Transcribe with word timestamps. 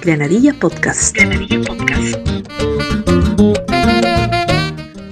Granadilla 0.00 0.54
Podcast. 0.54 1.14
Granadilla 1.14 1.60
Podcast. 1.60 2.16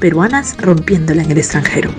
Peruanas 0.00 0.56
rompiéndola 0.56 1.22
en 1.22 1.30
el 1.32 1.38
extranjero. 1.38 1.90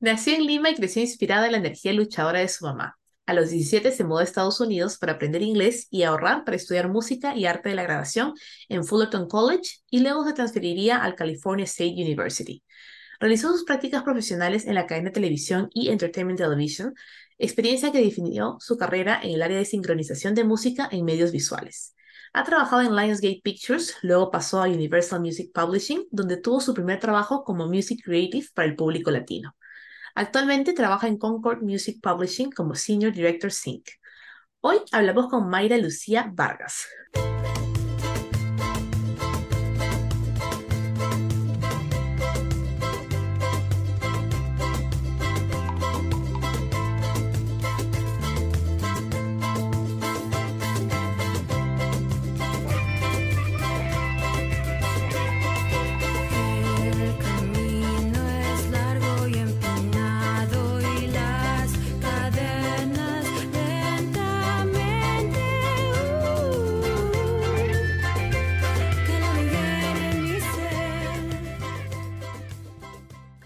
Nació 0.00 0.34
en 0.34 0.46
Lima 0.46 0.70
y 0.70 0.74
creció 0.74 1.02
inspirada 1.02 1.46
en 1.46 1.52
la 1.52 1.58
energía 1.58 1.92
luchadora 1.92 2.38
de 2.38 2.48
su 2.48 2.64
mamá. 2.64 2.96
A 3.26 3.34
los 3.34 3.50
17 3.50 3.92
se 3.92 4.04
mudó 4.04 4.18
a 4.18 4.24
Estados 4.24 4.60
Unidos 4.60 4.98
para 4.98 5.12
aprender 5.12 5.42
inglés 5.42 5.86
y 5.90 6.02
ahorrar 6.02 6.44
para 6.44 6.56
estudiar 6.56 6.88
música 6.88 7.36
y 7.36 7.46
arte 7.46 7.68
de 7.68 7.76
la 7.76 7.82
grabación 7.84 8.34
en 8.68 8.84
Fullerton 8.84 9.28
College 9.28 9.78
y 9.90 10.00
luego 10.00 10.26
se 10.26 10.32
transferiría 10.32 10.98
al 10.98 11.14
California 11.14 11.64
State 11.64 11.94
University. 11.94 12.62
Realizó 13.20 13.52
sus 13.52 13.64
prácticas 13.64 14.02
profesionales 14.02 14.66
en 14.66 14.74
la 14.74 14.86
cadena 14.86 15.10
de 15.10 15.14
televisión 15.14 15.68
y 15.74 15.90
Entertainment 15.90 16.38
Television, 16.38 16.94
experiencia 17.36 17.92
que 17.92 18.00
definió 18.00 18.56
su 18.60 18.78
carrera 18.78 19.20
en 19.22 19.32
el 19.32 19.42
área 19.42 19.58
de 19.58 19.66
sincronización 19.66 20.34
de 20.34 20.44
música 20.44 20.88
en 20.90 21.04
medios 21.04 21.30
visuales. 21.30 21.94
Ha 22.32 22.44
trabajado 22.44 22.80
en 22.80 22.96
Lionsgate 22.96 23.42
Pictures, 23.44 23.96
luego 24.00 24.30
pasó 24.30 24.62
a 24.62 24.68
Universal 24.68 25.20
Music 25.20 25.50
Publishing, 25.52 26.06
donde 26.10 26.38
tuvo 26.38 26.60
su 26.62 26.72
primer 26.72 26.98
trabajo 26.98 27.44
como 27.44 27.66
Music 27.66 28.00
Creative 28.02 28.46
para 28.54 28.68
el 28.68 28.74
público 28.74 29.10
latino. 29.10 29.54
Actualmente 30.14 30.72
trabaja 30.72 31.06
en 31.06 31.18
Concord 31.18 31.62
Music 31.62 31.98
Publishing 32.02 32.50
como 32.52 32.74
Senior 32.74 33.12
Director 33.12 33.52
Sync. 33.52 33.86
Hoy 34.60 34.78
hablamos 34.92 35.28
con 35.28 35.50
Mayra 35.50 35.76
Lucía 35.76 36.30
Vargas. 36.32 36.86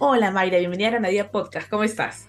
Hola 0.06 0.30
Mayra, 0.30 0.58
bienvenida 0.58 0.88
a 0.88 0.90
Granadilla 0.90 1.30
Podcast, 1.30 1.70
¿cómo 1.70 1.82
estás? 1.82 2.28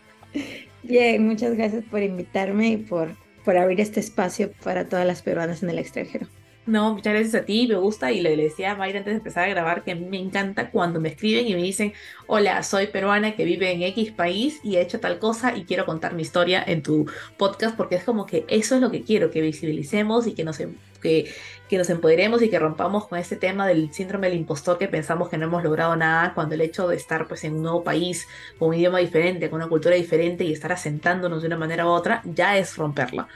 Bien, 0.82 1.28
muchas 1.28 1.58
gracias 1.58 1.84
por 1.84 2.02
invitarme 2.02 2.70
y 2.70 2.78
por, 2.78 3.10
por 3.44 3.58
abrir 3.58 3.82
este 3.82 4.00
espacio 4.00 4.50
para 4.64 4.88
todas 4.88 5.06
las 5.06 5.22
peruanas 5.22 5.62
en 5.62 5.72
el 5.72 5.80
extranjero. 5.80 6.26
No, 6.66 6.94
muchas 6.94 7.14
gracias 7.14 7.36
a 7.36 7.46
ti, 7.46 7.68
me 7.68 7.76
gusta 7.76 8.14
y 8.14 8.22
le 8.22 8.38
decía 8.38 8.72
a 8.72 8.76
Mayra 8.76 9.00
antes 9.00 9.12
de 9.12 9.18
empezar 9.18 9.44
a 9.44 9.50
grabar 9.50 9.84
que 9.84 9.92
a 9.92 9.96
mí 9.96 10.06
me 10.06 10.18
encanta 10.18 10.72
cuando 10.72 11.02
me 11.02 11.10
escriben 11.10 11.48
y 11.48 11.54
me 11.54 11.62
dicen, 11.62 11.92
hola, 12.28 12.64
soy 12.64 12.88
peruana 12.88 13.36
que 13.36 13.44
vive 13.44 13.70
en 13.74 13.84
X 13.84 14.14
país 14.14 14.62
y 14.64 14.78
he 14.78 14.82
hecho 14.82 15.02
tal 15.02 15.20
cosa 15.20 15.58
y 15.58 15.66
quiero 15.66 15.86
contar 15.86 16.14
mi 16.14 16.22
historia 16.22 16.64
en 16.66 16.82
tu 16.82 17.12
podcast 17.36 17.76
porque 17.76 17.96
es 17.96 18.06
como 18.06 18.26
que 18.26 18.46
eso 18.48 18.76
es 18.76 18.82
lo 18.82 18.90
que 18.90 19.04
quiero, 19.04 19.32
que 19.32 19.42
visibilicemos 19.42 20.28
y 20.28 20.34
que 20.34 20.46
nos, 20.46 20.62
em, 20.62 20.76
que, 21.02 21.30
que 21.70 21.78
nos 21.78 21.90
empoderemos 21.90 22.42
y 22.42 22.50
que 22.50 22.60
rompamos 22.60 23.08
con 23.08 23.18
este 23.18 23.36
tema 23.36 23.68
del 23.68 23.92
síndrome 23.94 24.30
del 24.30 24.38
impostor 24.38 24.78
que 24.78 24.88
pensamos 24.88 25.30
que 25.30 25.38
no 25.38 25.46
hemos 25.46 25.64
logrado 25.64 25.96
nada 25.96 26.34
cuando 26.34 26.56
el 26.56 26.62
hecho 26.62 26.88
de 26.88 26.96
estar 26.96 27.28
pues 27.28 27.44
en 27.44 27.56
un 27.56 27.64
nuevo 27.64 27.84
país, 27.84 28.28
con 28.60 28.70
un 28.70 28.76
idioma 28.76 29.00
diferente, 29.00 29.50
con 29.50 29.62
una 29.62 29.70
cultura 29.70 29.96
diferente 29.96 30.44
y 30.44 30.54
estar 30.54 30.72
asentándonos 30.72 31.42
de 31.42 31.48
una 31.48 31.58
manera 31.58 31.86
u 31.86 31.90
otra, 31.90 32.22
ya 32.26 32.58
es 32.58 32.76
romperla. 32.78 33.28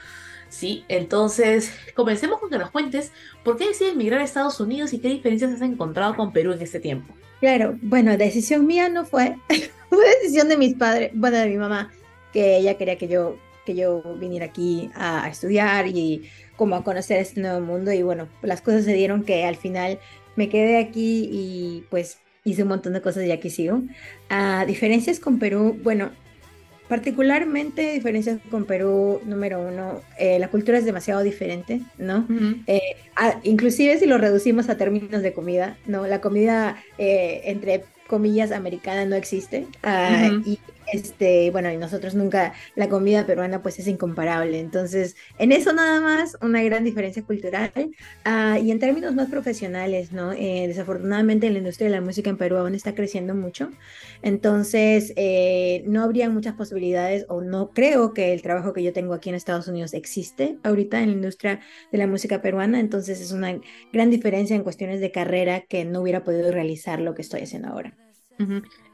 ¿sí? 0.50 0.84
Entonces, 0.88 1.72
comencemos 1.94 2.38
con 2.38 2.50
que 2.50 2.58
nos 2.58 2.70
cuentes 2.70 3.12
por 3.42 3.56
qué 3.56 3.68
decides 3.68 3.94
emigrar 3.94 4.20
a 4.20 4.24
Estados 4.24 4.60
Unidos 4.60 4.92
y 4.92 4.98
qué 4.98 5.08
diferencias 5.08 5.52
has 5.52 5.62
encontrado 5.62 6.14
con 6.14 6.32
Perú 6.32 6.52
en 6.52 6.60
este 6.60 6.80
tiempo. 6.80 7.14
Claro, 7.40 7.78
bueno, 7.80 8.16
decisión 8.18 8.66
mía 8.66 8.90
no 8.90 9.06
fue, 9.06 9.36
fue 9.88 10.08
decisión 10.20 10.48
de 10.48 10.58
mis 10.58 10.74
padres, 10.74 11.10
bueno, 11.14 11.38
de 11.38 11.48
mi 11.48 11.56
mamá, 11.56 11.90
que 12.32 12.58
ella 12.58 12.76
quería 12.76 12.98
que 12.98 13.08
yo, 13.08 13.36
que 13.64 13.74
yo 13.74 14.02
viniera 14.18 14.46
aquí 14.46 14.90
a, 14.94 15.26
estudiar 15.28 15.86
y 15.86 16.28
como 16.60 16.76
a 16.76 16.84
conocer 16.84 17.20
este 17.20 17.40
nuevo 17.40 17.62
mundo 17.62 17.90
y 17.90 18.02
bueno, 18.02 18.28
las 18.42 18.60
cosas 18.60 18.84
se 18.84 18.92
dieron 18.92 19.24
que 19.24 19.46
al 19.46 19.56
final 19.56 19.98
me 20.36 20.50
quedé 20.50 20.76
aquí 20.76 21.26
y 21.32 21.86
pues 21.88 22.18
hice 22.44 22.64
un 22.64 22.68
montón 22.68 22.92
de 22.92 23.00
cosas 23.00 23.24
y 23.24 23.30
aquí 23.30 23.48
sigo. 23.48 23.80
A 24.28 24.66
diferencias 24.66 25.20
con 25.20 25.38
Perú, 25.38 25.80
bueno, 25.82 26.10
particularmente 26.86 27.94
diferencias 27.94 28.40
con 28.50 28.66
Perú, 28.66 29.22
número 29.24 29.58
uno, 29.58 30.02
eh, 30.18 30.38
la 30.38 30.48
cultura 30.48 30.76
es 30.76 30.84
demasiado 30.84 31.22
diferente, 31.22 31.80
¿no? 31.96 32.26
Eh, 32.66 32.82
inclusive 33.42 33.98
si 33.98 34.04
lo 34.04 34.18
reducimos 34.18 34.68
a 34.68 34.76
términos 34.76 35.22
de 35.22 35.32
comida, 35.32 35.78
¿no? 35.86 36.06
La 36.06 36.20
comida 36.20 36.76
eh, 36.98 37.40
entre 37.44 37.84
comillas 38.06 38.52
americana 38.52 39.06
no 39.06 39.16
existe 39.16 39.66
ah, 39.82 40.28
y 40.44 40.58
este, 40.92 41.50
bueno, 41.50 41.70
y 41.72 41.76
nosotros 41.76 42.14
nunca, 42.14 42.52
la 42.74 42.88
comida 42.88 43.26
peruana 43.26 43.62
pues 43.62 43.78
es 43.78 43.86
incomparable. 43.86 44.58
Entonces, 44.58 45.16
en 45.38 45.52
eso 45.52 45.72
nada 45.72 46.00
más, 46.00 46.36
una 46.40 46.62
gran 46.62 46.84
diferencia 46.84 47.22
cultural. 47.24 47.72
Ah, 48.24 48.58
y 48.58 48.70
en 48.70 48.78
términos 48.78 49.14
más 49.14 49.28
profesionales, 49.28 50.12
¿no? 50.12 50.32
Eh, 50.32 50.64
desafortunadamente 50.68 51.50
la 51.50 51.58
industria 51.58 51.88
de 51.88 51.96
la 51.96 52.00
música 52.00 52.30
en 52.30 52.36
Perú 52.36 52.56
aún 52.56 52.74
está 52.74 52.94
creciendo 52.94 53.34
mucho. 53.34 53.70
Entonces, 54.22 55.12
eh, 55.16 55.82
no 55.86 56.02
habría 56.02 56.30
muchas 56.30 56.54
posibilidades 56.54 57.26
o 57.28 57.40
no 57.40 57.70
creo 57.70 58.12
que 58.14 58.32
el 58.32 58.42
trabajo 58.42 58.72
que 58.72 58.82
yo 58.82 58.92
tengo 58.92 59.14
aquí 59.14 59.28
en 59.28 59.34
Estados 59.34 59.68
Unidos 59.68 59.94
existe 59.94 60.58
ahorita 60.62 61.00
en 61.00 61.08
la 61.08 61.14
industria 61.14 61.60
de 61.92 61.98
la 61.98 62.06
música 62.06 62.42
peruana. 62.42 62.80
Entonces, 62.80 63.20
es 63.20 63.32
una 63.32 63.58
gran 63.92 64.10
diferencia 64.10 64.56
en 64.56 64.62
cuestiones 64.62 65.00
de 65.00 65.10
carrera 65.12 65.62
que 65.62 65.84
no 65.84 66.00
hubiera 66.02 66.24
podido 66.24 66.50
realizar 66.52 67.00
lo 67.00 67.14
que 67.14 67.22
estoy 67.22 67.42
haciendo 67.42 67.68
ahora. 67.68 68.09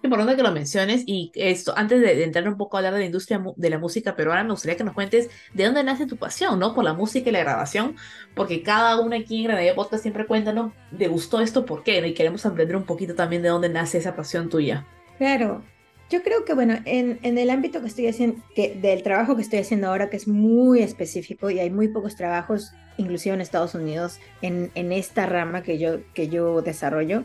Importante 0.03 0.37
que 0.37 0.43
lo 0.43 0.53
menciones 0.53 1.03
y 1.07 1.33
esto, 1.35 1.73
antes 1.77 2.01
de, 2.01 2.25
entrar 2.25 2.49
un 2.49 2.57
poco 2.57 2.77
a 2.77 2.81
hablar 2.81 2.95
de 2.95 3.01
la 3.01 3.07
industria 3.07 3.43
de 3.57 3.71
la 3.71 3.79
música 3.79 4.17
peruana, 4.17 4.45
me 4.45 4.51
gustaría 4.51 4.77
que 4.77 4.85
nos 4.85 4.95
cuentes 4.95 5.31
de 5.55 5.65
dónde 5.65 5.83
nace 5.85 6.07
tu 6.07 6.17
pasión, 6.17 6.59
¿no? 6.59 6.75
Por 6.75 6.85
la 6.85 6.95
música 6.95 7.29
y 7.29 7.33
la 7.33 7.41
grabación, 7.41 7.97
porque 8.35 8.63
cada 8.63 9.01
uno 9.01 9.17
aquí 9.17 9.39
en 9.39 9.45
Granada 9.45 9.75
Podcast 9.75 10.03
siempre 10.03 10.27
cuenta, 10.27 10.53
¿no? 10.53 10.73
¿De 10.91 11.09
gustó 11.09 11.41
esto? 11.41 11.65
¿Por 11.65 11.83
qué? 11.83 12.07
Y 12.07 12.15
queremos 12.15 12.45
aprender 12.45 12.77
un 12.77 12.85
poquito 12.85 13.15
también 13.15 13.43
de 13.43 13.49
dónde 13.49 13.69
nace 13.69 13.99
esa 13.99 14.15
pasión 14.17 14.49
tuya. 14.49 14.87
Claro, 15.19 15.63
yo 16.09 16.23
creo 16.23 16.45
que, 16.45 16.55
bueno, 16.55 16.79
en, 16.85 17.19
en, 17.23 17.37
el 17.37 17.51
ámbito 17.51 17.81
que 17.81 17.89
estoy 17.89 18.07
haciendo, 18.07 18.41
que, 18.55 18.75
del 18.75 19.03
trabajo 19.03 19.35
que 19.35 19.43
estoy 19.43 19.59
haciendo 19.59 19.89
ahora, 19.89 20.09
que 20.09 20.17
es 20.17 20.29
muy 20.29 20.81
específico 20.81 21.51
y 21.51 21.59
hay 21.59 21.71
muy 21.71 21.89
pocos 21.89 22.15
trabajos, 22.15 22.73
inclusive 22.97 23.35
en 23.35 23.41
Estados 23.41 23.75
Unidos, 23.75 24.21
en, 24.41 24.71
en 24.77 24.93
esta 24.93 25.27
rama 25.27 25.63
que 25.65 25.79
yo, 25.79 25.99
que 26.15 26.29
yo 26.29 26.63
desarrollo, 26.63 27.25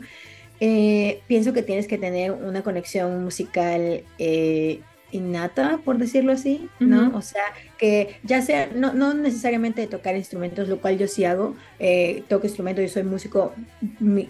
eh, 0.64 1.22
pienso 1.26 1.52
que 1.52 1.64
tienes 1.64 1.88
que 1.88 1.98
tener 1.98 2.30
una 2.30 2.62
conexión 2.62 3.24
musical 3.24 4.04
eh, 4.20 4.78
innata, 5.10 5.80
por 5.84 5.98
decirlo 5.98 6.30
así, 6.30 6.68
¿no? 6.78 7.16
O 7.16 7.20
sea, 7.20 7.42
que 7.78 8.20
ya 8.22 8.42
sea, 8.42 8.68
no, 8.72 8.94
no 8.94 9.12
necesariamente 9.12 9.84
tocar 9.88 10.14
instrumentos, 10.14 10.68
lo 10.68 10.80
cual 10.80 10.98
yo 10.98 11.08
sí 11.08 11.24
hago, 11.24 11.56
eh, 11.80 12.22
toco 12.28 12.46
instrumentos, 12.46 12.84
yo 12.84 12.88
soy 12.90 13.02
músico 13.02 13.52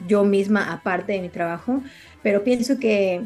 yo 0.08 0.24
misma 0.24 0.72
aparte 0.72 1.12
de 1.12 1.20
mi 1.20 1.28
trabajo, 1.28 1.82
pero 2.22 2.42
pienso 2.42 2.78
que, 2.78 3.20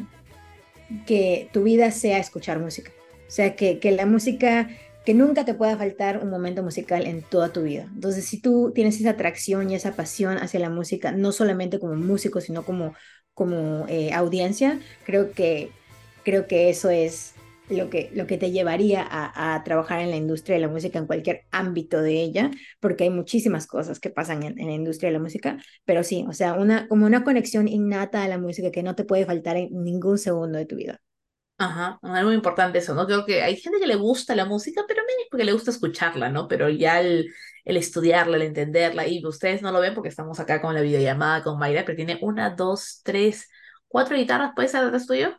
que 1.05 1.47
tu 1.53 1.63
vida 1.63 1.91
sea 1.91 2.17
escuchar 2.17 2.59
música. 2.59 2.91
O 3.25 3.31
sea, 3.31 3.55
que, 3.55 3.79
que 3.79 3.91
la 3.91 4.05
música 4.05 4.67
que 5.07 5.13
nunca 5.13 5.45
te 5.45 5.53
pueda 5.53 5.77
faltar 5.77 6.21
un 6.21 6.29
momento 6.29 6.63
musical 6.63 7.07
en 7.07 7.21
toda 7.21 7.53
tu 7.53 7.61
vida. 7.63 7.87
Entonces, 7.95 8.25
si 8.25 8.41
tú 8.41 8.73
tienes 8.75 8.99
esa 8.99 9.11
atracción 9.11 9.71
y 9.71 9.75
esa 9.75 9.95
pasión 9.95 10.37
hacia 10.37 10.59
la 10.59 10.69
música, 10.69 11.13
no 11.13 11.31
solamente 11.31 11.79
como 11.79 11.95
músico, 11.95 12.41
sino 12.41 12.65
como, 12.65 12.93
como 13.33 13.85
eh, 13.87 14.11
audiencia, 14.11 14.81
creo 15.05 15.31
que, 15.31 15.71
creo 16.25 16.45
que 16.45 16.69
eso 16.69 16.89
es 16.89 17.35
lo 17.69 17.89
que, 17.89 18.11
lo 18.15 18.27
que 18.27 18.37
te 18.37 18.51
llevaría 18.51 19.07
a, 19.09 19.63
trabajar 19.63 20.01
en 20.01 20.09
la 20.09 20.17
industria 20.17 20.55
de 20.55 20.61
la 20.63 20.67
música 20.67 20.99
en 20.99 21.07
cualquier 21.07 21.45
ámbito 21.51 22.01
de 22.01 22.21
ella, 22.21 22.51
porque 22.81 23.05
hay 23.05 23.09
muchísimas 23.09 23.65
cosas 23.65 24.01
que 24.01 24.09
pasan 24.09 24.43
en, 24.43 24.59
en, 24.59 24.67
la 24.67 24.73
industria 24.73 25.07
de 25.07 25.13
la 25.13 25.23
música, 25.23 25.57
pero 25.85 26.03
sí, 26.03 26.25
o 26.27 26.33
sea, 26.33 26.55
una, 26.55 26.89
como 26.89 27.05
una 27.05 27.23
conexión 27.23 27.69
innata 27.69 28.23
a 28.23 28.27
la 28.27 28.39
música 28.39 28.71
que 28.71 28.83
no 28.83 28.93
te 28.93 29.05
puede 29.05 29.25
faltar 29.25 29.55
en 29.55 29.69
ningún 29.85 30.17
segundo 30.17 30.57
de 30.57 30.65
tu 30.65 30.75
vida. 30.75 30.99
Ajá, 31.59 31.99
es 32.03 32.23
muy 32.23 32.35
importante 32.35 32.77
eso, 32.77 32.93
¿no? 32.93 33.07
Creo 33.07 33.25
que 33.25 33.41
hay 33.41 33.57
gente 33.57 33.79
que 33.79 33.87
le 33.87 33.95
gusta 33.95 34.35
la 34.35 34.45
música, 34.45 34.83
pero 34.87 35.01
menos 35.01 35.25
porque 35.31 35.43
le 35.43 35.53
gusta 35.53 35.71
escucharla, 35.71 36.29
¿no? 36.29 36.47
Pero 36.47 36.69
ya 36.69 36.99
el, 37.01 37.33
el 37.65 37.77
estudiarla, 37.77 38.35
el 38.37 38.43
entenderla, 38.43 39.07
y 39.07 39.25
ustedes 39.25 39.63
no 39.63 39.71
lo 39.71 39.79
ven 39.79 39.95
porque 39.95 40.09
estamos 40.09 40.39
acá 40.39 40.61
con 40.61 40.75
la 40.75 40.81
videollamada 40.81 41.41
con 41.43 41.57
Mayra, 41.57 41.83
pero 41.83 41.95
tiene 41.95 42.19
una, 42.21 42.51
dos, 42.51 43.01
tres, 43.03 43.49
cuatro 43.87 44.15
guitarras, 44.15 44.51
¿puede 44.55 44.67
ser 44.67 44.83
detrás 44.85 45.07
tuyo? 45.07 45.35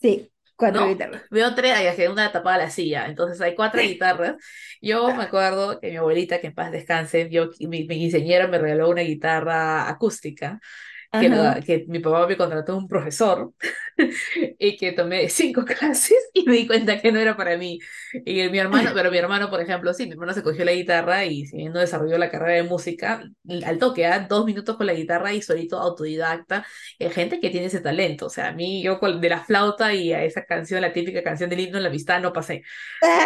Sí, 0.00 0.30
cuatro 0.56 0.86
guitarras. 0.86 1.22
Veo 1.30 1.54
tres, 1.54 1.74
hay 1.76 2.06
una 2.06 2.30
tapada 2.30 2.58
la 2.58 2.70
silla, 2.70 3.06
entonces 3.06 3.40
hay 3.40 3.54
cuatro 3.54 3.80
guitarras. 3.82 4.36
Yo 4.80 5.14
me 5.14 5.24
acuerdo 5.24 5.80
que 5.80 5.90
mi 5.90 5.96
abuelita, 5.96 6.40
que 6.40 6.48
en 6.48 6.54
paz 6.54 6.70
descanse, 6.72 7.28
yo, 7.30 7.48
mi, 7.68 7.84
mi 7.86 8.10
me 8.10 8.58
regaló 8.58 8.88
una 8.90 9.02
guitarra 9.02 9.88
acústica 9.88 10.60
que, 11.10 11.62
que, 11.64 11.84
mi 11.88 12.00
papá 12.00 12.26
me 12.26 12.36
contrató 12.36 12.76
un 12.76 12.86
profesor 12.86 13.52
y 14.58 14.76
que 14.76 14.92
tomé 14.92 15.28
cinco 15.28 15.64
clases 15.78 16.18
y 16.34 16.44
me 16.44 16.52
di 16.52 16.66
cuenta 16.66 17.00
que 17.00 17.10
no 17.12 17.18
era 17.18 17.36
para 17.36 17.56
mí. 17.56 17.78
Y 18.24 18.48
mi 18.48 18.58
hermano, 18.58 18.90
pero 18.94 19.10
mi 19.10 19.18
hermano, 19.18 19.48
por 19.48 19.60
ejemplo, 19.60 19.92
sí, 19.94 20.04
mi 20.04 20.12
hermano 20.12 20.34
se 20.34 20.42
cogió 20.42 20.64
la 20.64 20.72
guitarra 20.72 21.24
y 21.24 21.46
si 21.46 21.64
no 21.64 21.80
desarrolló 21.80 22.18
la 22.18 22.30
carrera 22.30 22.62
de 22.62 22.68
música, 22.68 23.22
al 23.64 23.78
toque, 23.78 24.06
¿ah? 24.06 24.26
dos 24.28 24.44
minutos 24.44 24.76
con 24.76 24.86
la 24.86 24.92
guitarra 24.92 25.32
y 25.32 25.42
solito 25.42 25.78
autodidacta. 25.78 26.66
Hay 27.00 27.10
gente 27.10 27.40
que 27.40 27.50
tiene 27.50 27.66
ese 27.66 27.80
talento. 27.80 28.26
O 28.26 28.30
sea, 28.30 28.48
a 28.48 28.52
mí, 28.52 28.82
yo 28.82 28.98
de 28.98 29.28
la 29.28 29.44
flauta 29.44 29.94
y 29.94 30.12
a 30.12 30.24
esa 30.24 30.44
canción, 30.44 30.80
la 30.82 30.92
típica 30.92 31.22
canción 31.22 31.48
del 31.48 31.60
himno 31.60 31.78
en 31.78 31.84
la 31.84 31.88
amistad, 31.88 32.20
no 32.20 32.32
pasé. 32.32 32.62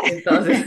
Entonces, 0.05 0.67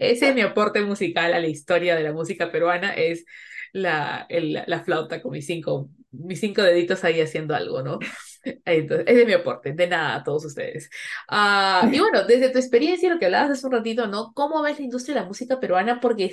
ese 0.00 0.28
es 0.30 0.34
mi 0.34 0.40
aporte 0.40 0.80
musical 0.82 1.34
a 1.34 1.40
la 1.40 1.48
historia 1.48 1.96
de 1.96 2.02
la 2.02 2.12
música 2.12 2.50
peruana, 2.50 2.94
es 2.94 3.24
la, 3.72 4.26
la 4.30 4.80
flauta 4.84 5.20
con 5.20 5.32
mis 5.32 5.46
cinco, 5.46 5.90
mis 6.18 6.40
cinco 6.40 6.62
deditos 6.62 7.04
ahí 7.04 7.20
haciendo 7.20 7.54
algo, 7.54 7.82
¿no? 7.82 7.98
Entonces, 8.64 9.06
ese 9.08 9.22
es 9.22 9.26
mi 9.26 9.32
aporte, 9.32 9.72
de 9.72 9.86
nada 9.88 10.16
a 10.16 10.24
todos 10.24 10.44
ustedes. 10.44 10.88
Uh, 11.30 11.88
y 11.92 11.98
bueno, 11.98 12.24
desde 12.24 12.50
tu 12.50 12.58
experiencia, 12.58 13.12
lo 13.12 13.18
que 13.18 13.26
hablabas 13.26 13.50
hace 13.50 13.66
un 13.66 13.72
ratito, 13.72 14.06
¿no? 14.06 14.32
¿Cómo 14.34 14.62
ves 14.62 14.78
la 14.78 14.84
industria 14.84 15.14
de 15.14 15.20
la 15.22 15.26
música 15.26 15.58
peruana? 15.60 16.00
Porque 16.00 16.32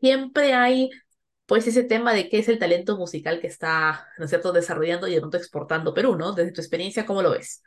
siempre 0.00 0.54
hay, 0.54 0.90
pues, 1.46 1.66
ese 1.66 1.84
tema 1.84 2.14
de 2.14 2.28
qué 2.28 2.38
es 2.38 2.48
el 2.48 2.58
talento 2.58 2.96
musical 2.96 3.40
que 3.40 3.46
está, 3.48 4.08
¿no 4.18 4.24
es 4.24 4.30
cierto?, 4.30 4.52
desarrollando 4.52 5.08
y 5.08 5.14
de 5.14 5.20
pronto 5.20 5.36
exportando 5.36 5.94
Perú, 5.94 6.16
¿no? 6.16 6.32
Desde 6.32 6.52
tu 6.52 6.60
experiencia, 6.60 7.06
¿cómo 7.06 7.22
lo 7.22 7.30
ves? 7.32 7.62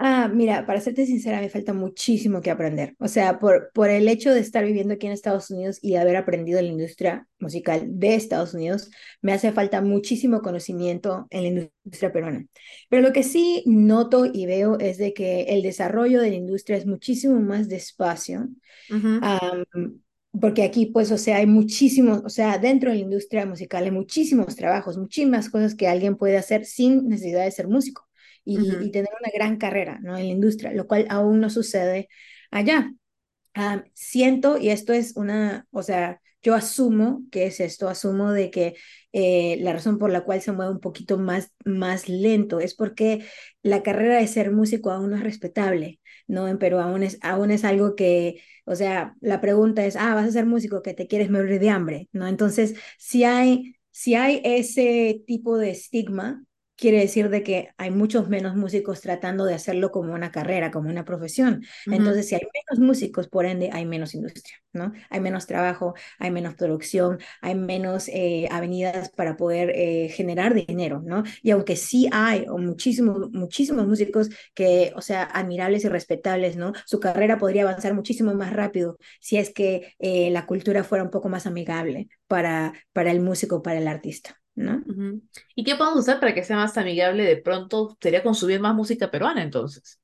Ah, 0.00 0.28
mira, 0.32 0.64
para 0.64 0.80
serte 0.80 1.06
sincera, 1.06 1.40
me 1.40 1.48
falta 1.48 1.72
muchísimo 1.74 2.40
que 2.40 2.52
aprender. 2.52 2.94
O 3.00 3.08
sea, 3.08 3.40
por, 3.40 3.72
por 3.74 3.90
el 3.90 4.06
hecho 4.06 4.32
de 4.32 4.38
estar 4.38 4.64
viviendo 4.64 4.94
aquí 4.94 5.06
en 5.06 5.12
Estados 5.12 5.50
Unidos 5.50 5.78
y 5.82 5.90
de 5.92 5.98
haber 5.98 6.14
aprendido 6.16 6.62
la 6.62 6.68
industria 6.68 7.26
musical 7.40 7.82
de 7.98 8.14
Estados 8.14 8.54
Unidos, 8.54 8.90
me 9.22 9.32
hace 9.32 9.50
falta 9.50 9.80
muchísimo 9.80 10.40
conocimiento 10.40 11.26
en 11.30 11.42
la 11.42 11.48
industria 11.48 12.12
peruana. 12.12 12.46
Pero 12.88 13.02
lo 13.02 13.12
que 13.12 13.24
sí 13.24 13.64
noto 13.66 14.24
y 14.32 14.46
veo 14.46 14.78
es 14.78 14.98
de 14.98 15.12
que 15.14 15.42
el 15.48 15.62
desarrollo 15.62 16.20
de 16.20 16.30
la 16.30 16.36
industria 16.36 16.76
es 16.78 16.86
muchísimo 16.86 17.40
más 17.40 17.68
despacio. 17.68 18.48
porque 20.40 20.62
aquí, 20.62 20.86
pues, 20.86 21.10
o 21.12 21.18
sea, 21.18 21.38
hay 21.38 21.46
muchísimos, 21.46 22.22
o 22.24 22.28
sea, 22.28 22.58
dentro 22.58 22.90
de 22.90 22.96
la 22.96 23.02
industria 23.02 23.46
musical 23.46 23.84
hay 23.84 23.90
muchísimos 23.90 24.54
trabajos, 24.56 24.96
muchísimas 24.98 25.48
cosas 25.50 25.74
que 25.74 25.88
alguien 25.88 26.16
puede 26.16 26.36
hacer 26.36 26.64
sin 26.64 27.08
necesidad 27.08 27.44
de 27.44 27.50
ser 27.50 27.68
músico 27.68 28.07
y, 28.44 28.90
tener 28.90 29.10
una 29.20 29.30
gran 29.32 29.56
carrera 29.56 29.98
¿no? 30.02 30.16
en 30.16 30.26
la 30.26 30.32
industria, 30.32 30.72
lo 30.72 30.86
cual 30.86 31.06
aún 31.10 31.40
no 31.40 31.50
sucede 31.50 32.08
allá. 32.50 32.92
Siento, 33.94 34.58
y 34.58 34.70
esto 34.70 34.92
es 34.92 35.16
una, 35.16 35.66
o 35.70 35.82
sea, 35.82 36.20
yo 36.42 36.54
asumo 36.54 37.22
que 37.30 37.46
es 37.46 37.60
esto, 37.60 37.88
asumo 37.88 38.32
de 38.32 38.50
que 38.50 38.74
eh, 39.12 39.58
la 39.60 39.72
razón 39.72 39.98
por 39.98 40.10
la 40.10 40.22
cual 40.22 40.40
se 40.40 40.52
mueve 40.52 40.72
un 40.72 40.80
poquito 40.80 41.18
más, 41.18 41.52
más 41.64 42.08
lento 42.08 42.60
es 42.60 42.74
porque 42.74 43.24
la 43.62 43.82
carrera 43.82 44.18
de 44.18 44.26
ser 44.28 44.52
músico 44.52 44.90
aún 44.90 45.10
no 45.10 45.16
es 45.16 45.22
respetable, 45.22 46.00
¿no? 46.26 46.58
Pero 46.58 46.80
aún 46.80 47.02
es, 47.02 47.18
aún 47.22 47.50
es 47.50 47.64
algo 47.64 47.96
que, 47.96 48.40
o 48.64 48.74
sea, 48.76 49.16
la 49.20 49.40
pregunta 49.40 49.84
es, 49.84 49.96
ah, 49.96 50.14
vas 50.14 50.28
a 50.28 50.32
ser 50.32 50.46
músico 50.46 50.82
que 50.82 50.94
te 50.94 51.08
quieres 51.08 51.30
morir 51.30 51.58
de 51.60 51.70
hambre, 51.70 52.08
¿no? 52.12 52.28
Entonces, 52.28 52.74
si 52.98 53.24
hay, 53.24 53.76
si 53.90 54.14
hay 54.14 54.40
ese 54.44 55.22
tipo 55.26 55.58
de 55.58 55.70
estigma, 55.70 56.44
quiere 56.78 57.00
decir 57.00 57.28
de 57.28 57.42
que 57.42 57.70
hay 57.76 57.90
muchos 57.90 58.28
menos 58.28 58.54
músicos 58.54 59.00
tratando 59.00 59.44
de 59.44 59.54
hacerlo 59.54 59.90
como 59.90 60.14
una 60.14 60.30
carrera, 60.30 60.70
como 60.70 60.88
una 60.88 61.04
profesión. 61.04 61.64
Entonces, 61.86 62.28
si 62.28 62.36
hay 62.36 62.40
menos 62.40 62.86
músicos, 62.86 63.28
por 63.28 63.46
ende, 63.46 63.70
hay 63.72 63.84
menos 63.84 64.14
industria, 64.14 64.56
¿no? 64.72 64.92
Hay 65.10 65.20
menos 65.20 65.46
trabajo, 65.46 65.94
hay 66.18 66.30
menos 66.30 66.54
producción, 66.54 67.18
hay 67.42 67.56
menos 67.56 68.08
eh, 68.08 68.48
avenidas 68.50 69.10
para 69.10 69.36
poder 69.36 69.70
eh, 69.74 70.08
generar 70.08 70.54
dinero, 70.54 71.02
¿no? 71.04 71.24
Y 71.42 71.50
aunque 71.50 71.74
sí 71.76 72.08
hay 72.12 72.46
muchísimos, 72.46 73.30
muchísimos 73.32 73.86
músicos 73.86 74.28
que, 74.54 74.92
o 74.94 75.02
sea, 75.02 75.24
admirables 75.24 75.84
y 75.84 75.88
respetables, 75.88 76.56
¿no? 76.56 76.72
Su 76.86 77.00
carrera 77.00 77.38
podría 77.38 77.62
avanzar 77.62 77.92
muchísimo 77.92 78.32
más 78.34 78.52
rápido 78.52 78.98
si 79.20 79.36
es 79.36 79.52
que 79.52 79.94
eh, 79.98 80.30
la 80.30 80.46
cultura 80.46 80.84
fuera 80.84 81.02
un 81.02 81.10
poco 81.10 81.28
más 81.28 81.46
amigable 81.46 82.08
para, 82.28 82.72
para 82.92 83.10
el 83.10 83.20
músico, 83.20 83.62
para 83.62 83.78
el 83.78 83.88
artista. 83.88 84.38
¿No? 84.58 84.82
¿Y 85.54 85.64
qué 85.64 85.76
podemos 85.76 86.00
usar 86.00 86.20
para 86.20 86.34
que 86.34 86.44
sea 86.44 86.56
más 86.56 86.76
amigable? 86.76 87.24
De 87.24 87.36
pronto 87.36 87.96
sería 88.00 88.22
consumir 88.22 88.60
más 88.60 88.74
música 88.74 89.10
peruana 89.10 89.42
entonces. 89.42 90.00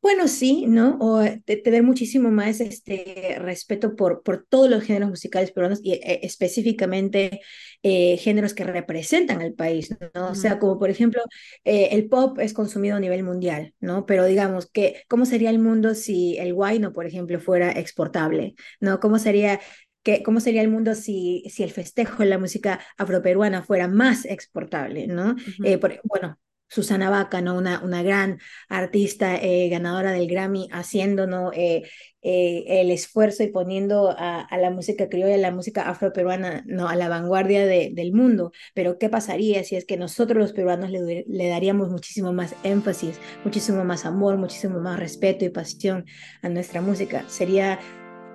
Bueno, 0.00 0.26
sí, 0.26 0.66
¿no? 0.66 0.98
O 1.00 1.22
tener 1.46 1.84
muchísimo 1.84 2.28
más 2.32 2.60
este 2.60 3.36
respeto 3.38 3.94
por, 3.94 4.24
por 4.24 4.44
todos 4.48 4.68
los 4.68 4.82
géneros 4.82 5.10
musicales 5.10 5.52
peruanos 5.52 5.78
y 5.80 5.92
eh, 5.92 6.18
específicamente 6.24 7.40
eh, 7.84 8.16
géneros 8.16 8.52
que 8.52 8.64
representan 8.64 9.40
al 9.40 9.54
país, 9.54 9.94
¿no? 10.12 10.30
O 10.30 10.34
sea, 10.34 10.58
como 10.58 10.76
por 10.80 10.90
ejemplo, 10.90 11.22
eh, 11.64 11.90
el 11.92 12.08
pop 12.08 12.40
es 12.40 12.52
consumido 12.52 12.96
a 12.96 13.00
nivel 13.00 13.22
mundial, 13.22 13.74
¿no? 13.78 14.04
Pero 14.04 14.24
digamos 14.24 14.66
que, 14.68 15.04
¿cómo 15.08 15.24
sería 15.24 15.50
el 15.50 15.60
mundo 15.60 15.94
si 15.94 16.36
el 16.36 16.52
guayno, 16.52 16.92
por 16.92 17.06
ejemplo, 17.06 17.38
fuera 17.38 17.70
exportable, 17.70 18.56
¿no? 18.80 18.98
¿Cómo 18.98 19.20
sería 19.20 19.60
cómo 20.24 20.40
sería 20.40 20.62
el 20.62 20.68
mundo 20.68 20.94
si, 20.94 21.44
si 21.48 21.62
el 21.62 21.70
festejo 21.70 22.22
en 22.22 22.30
la 22.30 22.38
música 22.38 22.80
afroperuana 22.96 23.62
fuera 23.62 23.88
más 23.88 24.24
exportable, 24.24 25.06
¿no? 25.06 25.36
Eh, 25.64 25.78
bueno, 26.04 26.38
Susana 26.68 27.10
Vaca, 27.10 27.42
¿no? 27.42 27.56
Una, 27.56 27.80
una 27.84 28.02
gran 28.02 28.40
artista 28.68 29.36
eh, 29.36 29.68
ganadora 29.68 30.12
del 30.12 30.26
Grammy, 30.26 30.68
haciendo 30.72 31.26
¿no? 31.26 31.52
Eh, 31.52 31.82
el 32.22 32.90
esfuerzo 32.90 33.42
y 33.42 33.48
poniendo 33.48 34.14
a, 34.16 34.46
la 34.56 34.70
música 34.70 35.08
criolla, 35.08 35.36
la 35.36 35.50
música 35.50 35.82
afroperuana, 35.88 36.62
¿no? 36.66 36.88
a 36.88 36.94
la 36.94 37.08
vanguardia 37.08 37.66
del 37.66 38.12
mundo. 38.12 38.52
Pero, 38.74 38.96
¿qué 38.96 39.08
pasaría 39.08 39.64
si 39.64 39.74
es 39.74 39.84
que 39.84 39.96
nosotros 39.96 40.38
los 40.38 40.52
peruanos 40.52 40.90
le, 40.90 41.24
le 41.26 41.48
daríamos 41.48 41.90
muchísimo 41.90 42.32
más 42.32 42.54
énfasis, 42.62 43.18
muchísimo 43.44 43.84
más 43.84 44.06
amor, 44.06 44.36
muchísimo 44.36 44.78
más 44.78 45.00
respeto 45.00 45.44
y 45.44 45.50
pasión 45.50 46.06
a 46.42 46.48
nuestra 46.48 46.80
música? 46.80 47.24
Sería 47.28 47.80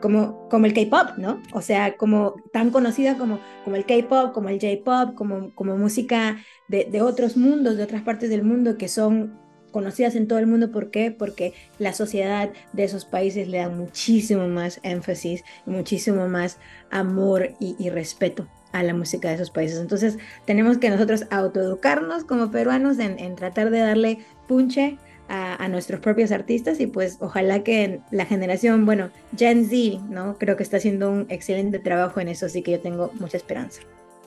como, 0.01 0.47
como 0.49 0.65
el 0.65 0.73
K-pop, 0.73 1.17
¿no? 1.17 1.41
O 1.53 1.61
sea, 1.61 1.97
como 1.97 2.35
tan 2.51 2.69
conocida 2.69 3.17
como, 3.17 3.39
como 3.63 3.75
el 3.75 3.85
K-pop, 3.85 4.33
como 4.33 4.49
el 4.49 4.59
J-pop, 4.59 5.15
como, 5.15 5.53
como 5.55 5.77
música 5.77 6.37
de, 6.67 6.85
de, 6.85 7.01
otros 7.01 7.37
mundos, 7.37 7.77
de 7.77 7.83
otras 7.83 8.03
partes 8.03 8.29
del 8.29 8.43
mundo 8.43 8.77
que 8.77 8.87
son 8.87 9.37
conocidas 9.71 10.15
en 10.15 10.27
todo 10.27 10.39
el 10.39 10.47
mundo. 10.47 10.71
¿Por 10.71 10.91
qué? 10.91 11.11
Porque 11.11 11.53
la 11.79 11.93
sociedad 11.93 12.51
de 12.73 12.83
esos 12.83 13.05
países 13.05 13.47
le 13.47 13.59
da 13.59 13.69
muchísimo 13.69 14.47
más 14.47 14.79
énfasis, 14.83 15.43
muchísimo 15.65 16.27
más 16.27 16.57
amor 16.89 17.53
y, 17.59 17.89
respeto 17.89 18.47
a 18.71 18.83
la 18.83 18.93
música 18.93 19.29
de 19.29 19.35
esos 19.35 19.51
países. 19.51 19.79
Entonces, 19.79 20.17
tenemos 20.45 20.77
que 20.77 20.89
nosotros 20.89 21.25
autoeducarnos 21.31 22.23
como 22.23 22.51
peruanos 22.51 22.99
en, 22.99 23.19
en 23.19 23.35
tratar 23.35 23.69
de 23.69 23.79
darle 23.79 24.19
punche 24.47 24.97
a, 25.29 25.67
nuestros 25.67 25.99
propios 25.99 26.31
artistas 26.31 26.79
y 26.79 26.87
pues 26.87 27.17
ojalá 27.19 27.63
que 27.63 27.99
la 28.11 28.25
generación, 28.25 28.85
bueno, 28.85 29.09
Gen 29.37 29.65
Z, 29.65 30.01
¿no? 30.09 30.37
Creo 30.37 30.55
que 30.55 30.63
está 30.63 30.77
haciendo 30.77 31.11
un 31.11 31.25
excelente 31.29 31.79
trabajo 31.79 32.19
en 32.19 32.29
eso, 32.29 32.45
así 32.45 32.61
que 32.61 32.71
yo 32.71 32.79
tengo 32.79 33.11
mucha 33.19 33.37
esperanza. 33.37 33.81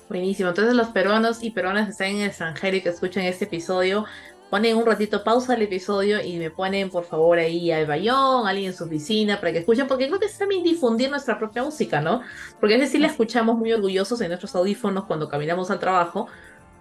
Buenísimo, 0.09 0.51
entonces 0.51 0.75
los 0.75 0.89
peruanos 0.89 1.43
y 1.43 1.51
peruanas 1.51 1.87
que 1.87 1.93
están 1.93 2.09
en 2.09 2.17
el 2.21 2.27
extranjero 2.29 2.77
y 2.77 2.81
que 2.83 2.89
escuchan 2.91 3.25
este 3.25 3.45
episodio, 3.47 4.05
ponen 4.51 4.77
un 4.77 4.85
ratito 4.85 5.23
pausa 5.23 5.55
al 5.55 5.63
episodio 5.63 6.21
y 6.23 6.37
me 6.37 6.51
ponen 6.51 6.91
por 6.91 7.05
favor 7.05 7.39
ahí 7.39 7.71
al 7.71 7.87
Bayón, 7.87 8.49
alguien 8.49 8.73
en 8.73 8.77
su 8.77 8.85
oficina 8.85 9.39
para 9.39 9.53
que 9.53 9.59
escuchen, 9.61 9.87
porque 9.87 10.09
creo 10.09 10.19
que 10.19 10.27
es 10.27 10.37
también 10.37 10.65
difundir 10.65 11.09
nuestra 11.09 11.39
propia 11.39 11.63
música, 11.63 12.01
¿no? 12.01 12.21
Porque 12.59 12.75
es 12.75 12.81
decir, 12.81 13.01
la 13.01 13.07
escuchamos 13.07 13.57
muy 13.57 13.73
orgullosos 13.73 14.21
en 14.21 14.29
nuestros 14.29 14.55
audífonos 14.57 15.05
cuando 15.05 15.29
caminamos 15.29 15.71
al 15.71 15.79
trabajo, 15.79 16.27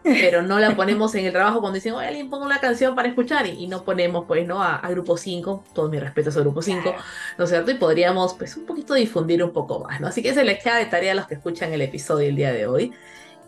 pero 0.04 0.42
no 0.42 0.60
la 0.60 0.76
ponemos 0.76 1.14
en 1.16 1.26
el 1.26 1.32
trabajo 1.32 1.60
cuando 1.60 1.76
dicen, 1.76 1.94
oye, 1.94 2.08
alguien 2.08 2.30
ponga 2.30 2.46
una 2.46 2.60
canción 2.60 2.96
para 2.96 3.10
escuchar 3.10 3.48
y, 3.48 3.68
no 3.68 3.84
ponemos, 3.84 4.26
pues, 4.28 4.48
¿no? 4.48 4.62
A, 4.62 4.82
Grupo 4.90 5.18
5, 5.18 5.66
todo 5.74 5.90
mi 5.90 6.00
respeto 6.00 6.30
a 6.30 6.42
Grupo 6.42 6.62
5, 6.62 6.96
¿no 7.38 7.44
es 7.44 7.50
cierto? 7.50 7.72
Y 7.72 7.76
podríamos, 7.76 8.34
pues, 8.34 8.56
un 8.58 8.66
poquito 8.66 8.94
difundir 8.94 9.44
un 9.44 9.52
poco 9.52 9.80
más, 9.80 10.00
¿no? 10.00 10.08
Así 10.08 10.24
que 10.24 10.34
se 10.34 10.44
les 10.44 10.64
queda 10.64 10.78
de 10.78 10.86
tarea 10.86 11.12
a 11.12 11.16
los 11.16 11.28
que 11.28 11.36
escuchan 11.36 11.74
el 11.74 11.82
episodio 11.82 12.30
el 12.30 12.36
día 12.36 12.54
de 12.54 12.68
hoy. 12.68 12.94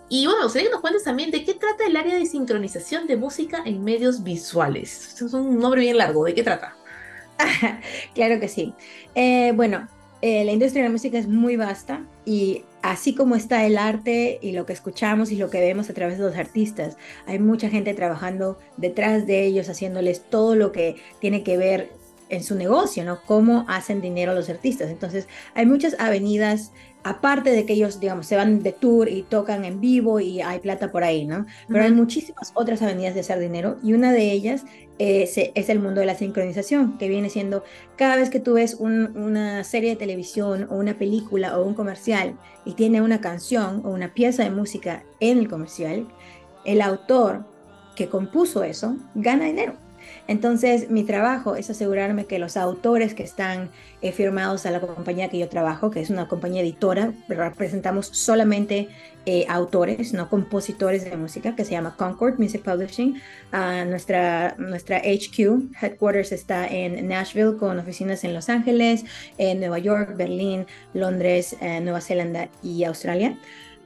Y 0.10 0.26
bueno, 0.26 0.50
sería 0.50 0.68
que 0.68 0.74
nos 0.74 0.82
cuentes 0.82 1.06
también 1.06 1.32
de 1.32 1.46
qué 1.46 1.54
trata 1.54 1.86
el 1.86 1.96
área 1.96 2.16
de 2.16 2.26
sincronización 2.26 3.08
de 3.08 3.16
música 3.16 3.62
en 3.66 3.82
medios 3.82 4.24
visuales. 4.24 5.22
Es 5.22 5.34
un 5.34 5.58
nombre 5.58 5.80
bien 5.80 5.98
largo, 5.98 6.26
¿de 6.26 6.34
qué 6.34 6.44
trata? 6.44 6.76
claro 8.14 8.40
que 8.40 8.50
sí. 8.50 8.74
Eh, 9.16 9.54
bueno, 9.56 9.88
eh, 10.22 10.44
la 10.44 10.52
industria 10.52 10.84
de 10.84 10.90
la 10.90 10.92
música 10.92 11.18
es 11.18 11.28
muy 11.28 11.56
vasta 11.56 12.04
y 12.26 12.66
así 12.82 13.14
como 13.14 13.36
está 13.36 13.66
el 13.66 13.78
arte 13.78 14.40
y 14.42 14.52
lo 14.52 14.66
que 14.66 14.74
escuchamos 14.74 15.32
y 15.32 15.36
lo 15.36 15.50
que 15.50 15.60
vemos 15.60 15.90
a 15.90 15.94
través 15.94 16.18
de 16.18 16.26
los 16.26 16.36
artistas, 16.36 16.98
hay 17.26 17.40
mucha 17.40 17.70
gente 17.70 17.94
trabajando 17.94 18.58
detrás 18.78 19.26
de 19.26 19.46
ellos, 19.46 19.70
haciéndoles 19.70 20.24
todo 20.30 20.56
lo 20.56 20.72
que 20.72 20.96
tiene 21.20 21.44
que 21.44 21.58
ver 21.58 21.90
en 22.30 22.44
su 22.44 22.56
negocio, 22.56 23.04
¿no? 23.04 23.22
Cómo 23.26 23.66
hacen 23.68 24.02
dinero 24.02 24.34
los 24.34 24.50
artistas. 24.50 24.90
Entonces, 24.90 25.28
hay 25.54 25.66
muchas 25.66 25.98
avenidas 26.00 26.72
aparte 27.04 27.52
de 27.52 27.66
que 27.66 27.74
ellos, 27.74 28.00
digamos, 28.00 28.28
se 28.28 28.36
van 28.36 28.62
de 28.62 28.72
tour 28.72 29.10
y 29.10 29.24
tocan 29.24 29.66
en 29.66 29.82
vivo 29.82 30.20
y 30.20 30.42
hay 30.42 30.60
plata 30.60 30.92
por 30.92 31.04
ahí, 31.04 31.26
¿no? 31.26 31.46
Pero 31.68 31.84
hay 31.84 31.92
muchísimas 31.92 32.52
otras 32.54 32.82
avenidas 32.82 33.14
de 33.14 33.22
hacer 33.22 33.40
dinero 33.40 33.78
y 33.84 33.94
una 33.94 34.12
de 34.12 34.32
ellas 34.32 34.64
es, 35.00 35.70
el 35.70 35.80
mundo 35.80 36.02
de 36.02 36.06
la 36.06 36.16
sincronización, 36.16 36.98
que 36.98 37.10
viene 37.10 37.30
siendo 37.30 37.64
cada 37.96 38.18
vez 38.18 38.30
que 38.30 38.40
tú 38.40 38.54
ves 38.54 38.76
una 38.76 39.64
serie 39.64 39.92
de 39.92 39.96
televisión 39.96 40.68
o 40.70 40.76
una 40.76 40.98
película 40.98 41.58
o 41.58 41.66
un 41.66 41.74
comercial 41.74 42.38
y 42.66 42.74
tiene 42.74 43.02
una 43.02 43.20
canción 43.20 43.82
o 43.84 43.90
una 43.90 44.14
pieza 44.14 44.44
de 44.44 44.52
música 44.52 45.04
en 45.20 45.40
el 45.40 45.50
comercial, 45.50 46.08
el 46.66 46.82
autor 46.82 47.46
que 47.96 48.10
compuso 48.10 48.64
eso 48.64 48.96
gana 49.16 49.46
dinero. 49.46 49.74
Entonces, 50.28 50.90
mi 50.90 51.04
trabajo 51.04 51.56
es 51.56 51.70
asegurarme 51.70 52.26
que 52.26 52.40
los 52.40 52.58
autores 52.58 53.14
que 53.14 53.24
están 53.24 53.70
eh, 54.02 54.12
firmados 54.12 54.66
a 54.66 54.72
la 54.72 54.80
compañía 54.80 55.30
que 55.30 55.38
yo 55.38 55.50
trabajo, 55.50 55.92
que 55.92 56.02
es 56.02 56.10
una 56.10 56.28
compañía 56.28 56.62
editora, 56.62 57.14
representamos 57.28 58.08
solamente 58.08 58.90
eh, 59.28 59.46
autores, 59.50 60.14
no 60.14 60.30
compositores 60.30 61.06
de 61.06 61.16
música, 61.16 61.56
que 61.56 61.64
se 61.64 61.72
llama 61.72 61.96
Concord 61.96 62.40
Music 62.40 62.64
Publishing. 62.64 63.22
Uh, 63.54 63.88
nuestra, 63.88 64.56
nuestra 64.58 64.98
HQ, 64.98 65.76
headquarters, 65.80 66.32
está 66.32 66.68
en 66.68 67.08
Nashville 67.08 67.58
con 67.58 67.78
oficinas 67.78 68.24
en 68.24 68.34
Los 68.34 68.50
Ángeles, 68.50 69.06
en 69.38 69.60
Nueva 69.60 69.78
York, 69.78 70.16
Berlín, 70.18 70.66
Londres, 70.94 71.56
eh, 71.62 71.80
Nueva 71.82 72.02
Zelanda 72.02 72.50
y 72.64 72.84
Australia 72.84 73.38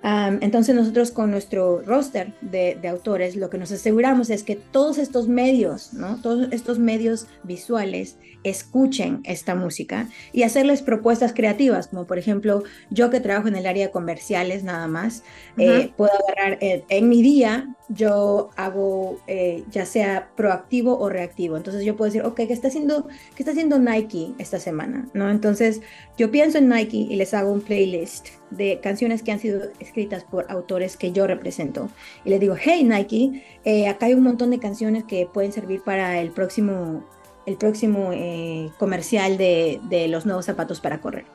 entonces 0.06 0.76
nosotros 0.76 1.12
con 1.12 1.32
nuestro 1.32 1.82
roster 1.82 2.34
de, 2.42 2.80
autores 2.88 3.36
lo 3.36 3.50
que 3.50 3.58
nos 3.58 3.72
aseguramos 3.72 4.30
es 4.30 4.44
que 4.44 4.56
todos 4.56 5.00
estos 5.00 5.28
medios, 5.28 5.94
¿no? 5.94 6.22
todos 6.22 6.48
estos 6.52 6.78
medios 6.78 7.28
visuales 7.44 8.18
escuchen 8.44 9.22
esta 9.24 9.56
música 9.56 10.08
y 10.32 10.44
hacerles 10.44 10.84
propuestas 10.84 11.34
creativas, 11.34 11.88
como 11.88 12.06
por 12.06 12.20
ejemplo 12.20 12.64
yo 12.92 13.10
que 13.10 13.20
trabajo 13.20 13.48
en 13.48 13.56
el 13.56 13.66
área 13.66 13.88
de 13.88 13.92
comerciales 13.92 14.64
nada 14.64 14.88
más, 14.88 15.24
eh, 15.58 15.92
puedo 15.98 16.12
agarrar 16.28 16.60
eh, 16.62 16.84
en 16.90 17.10
mi 17.10 17.24
día, 17.24 17.76
yo 17.90 18.52
hago 18.56 19.20
eh, 19.26 19.64
ya 19.72 19.86
sea 19.86 20.30
proactivo 20.36 21.00
o 21.00 21.10
reactivo, 21.10 21.58
entonces 21.58 21.84
yo 21.84 21.96
puedo 21.96 22.12
decir, 22.12 22.24
ok, 22.24 22.36
¿qué 22.36 22.54
está 22.54 22.68
haciendo, 22.68 23.08
qué 23.36 23.42
está 23.42 23.52
haciendo 23.52 23.80
Nike 23.80 24.34
esta 24.38 24.60
semana? 24.60 25.10
¿no? 25.14 25.32
Entonces 25.32 25.82
yo 26.16 26.30
pienso 26.30 26.60
en 26.60 26.70
Nike 26.70 26.98
y 26.98 27.16
les 27.16 27.34
hago 27.34 27.52
un 27.52 27.62
playlist 27.62 28.28
de 28.50 28.80
canciones 28.80 29.24
que 29.24 29.32
han 29.32 29.40
sido 29.40 29.62
escritas 29.80 30.24
por 30.24 30.46
autores 30.50 30.98
que 30.98 31.12
yo 31.12 31.28
represento. 31.28 31.90
Y 32.24 32.30
les 32.30 32.40
digo, 32.40 32.56
hey 32.60 32.84
Nike, 32.84 33.44
eh, 33.64 33.88
acá 33.88 34.08
hay 34.08 34.14
un 34.14 34.24
montón 34.24 34.52
de 34.52 34.60
canciones 34.60 35.04
que 35.04 35.28
pueden 35.32 35.52
servir 35.52 35.82
para 35.82 36.20
el 36.20 36.32
próximo, 36.32 37.06
el 37.46 37.58
próximo 37.58 38.12
eh, 38.14 38.70
comercial 38.78 39.38
de, 39.38 39.80
de, 39.90 40.08
los 40.08 40.26
nuevos 40.26 40.46
zapatos 40.46 40.80
para 40.80 41.02
correr. 41.02 41.26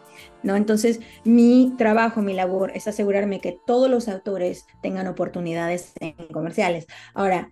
¿No? 0.42 0.56
Entonces, 0.56 1.00
mi 1.24 1.74
trabajo, 1.78 2.20
mi 2.20 2.34
labor 2.34 2.72
es 2.74 2.88
asegurarme 2.88 3.40
que 3.40 3.58
todos 3.66 3.90
los 3.90 4.08
autores 4.08 4.66
tengan 4.82 5.06
oportunidades 5.06 5.92
en 6.00 6.14
comerciales. 6.28 6.86
Ahora, 7.14 7.50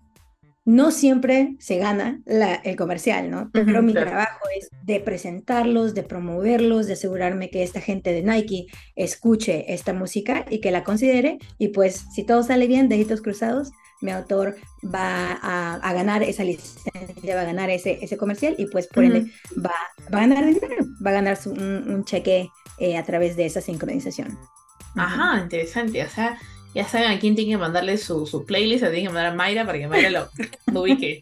no 0.68 0.90
siempre 0.90 1.56
se 1.60 1.78
gana 1.78 2.20
el 2.26 2.76
comercial, 2.76 3.30
¿no? 3.30 3.48
Pero 3.54 3.82
mi 3.82 3.94
trabajo 3.94 4.44
es 4.54 4.68
de 4.82 5.00
presentarlos, 5.00 5.94
de 5.94 6.02
promoverlos, 6.02 6.86
de 6.86 6.92
asegurarme 6.92 7.48
que 7.48 7.62
esta 7.62 7.80
gente 7.80 8.12
de 8.12 8.22
Nike 8.22 8.66
escuche 8.94 9.72
esta 9.72 9.94
música 9.94 10.44
y 10.50 10.60
que 10.60 10.70
la 10.70 10.84
considere. 10.84 11.38
Y 11.56 11.68
pues, 11.68 12.04
si 12.14 12.22
todo 12.22 12.42
sale 12.42 12.66
bien, 12.66 12.90
deditos 12.90 13.22
cruzados, 13.22 13.70
mi 14.02 14.10
autor 14.10 14.56
va 14.84 15.38
a, 15.40 15.94
ganar 15.94 16.22
esa 16.22 16.44
licencia, 16.44 17.34
va 17.34 17.40
a 17.40 17.44
ganar 17.44 17.70
ese, 17.70 17.98
ese 18.02 18.18
comercial 18.18 18.54
y 18.58 18.66
pues 18.66 18.88
por 18.88 19.04
ende 19.04 19.32
va, 19.56 19.72
va, 20.12 20.18
a 20.18 20.26
ganar 20.26 20.44
dinero, 20.44 20.84
va 21.04 21.10
a 21.12 21.14
ganar 21.14 21.38
un, 21.46 22.04
cheque 22.04 22.50
eh, 22.78 22.98
a 22.98 23.04
través 23.04 23.36
de 23.36 23.46
esa 23.46 23.62
sincronización. 23.62 24.38
Ajá, 24.96 25.40
interesante. 25.40 26.04
O 26.04 26.10
sea, 26.10 26.38
ya 26.78 26.86
saben 26.86 27.10
a 27.10 27.18
quién 27.18 27.34
tiene 27.34 27.50
que 27.50 27.58
mandarle 27.58 27.98
su, 27.98 28.24
su 28.24 28.46
playlist, 28.46 28.84
se 28.84 28.90
tiene 28.90 29.08
que 29.08 29.12
mandar 29.12 29.32
a 29.32 29.34
Mayra 29.34 29.66
para 29.66 29.78
que 29.78 29.88
Mayra 29.88 30.10
lo, 30.10 30.80
ubique 30.80 31.20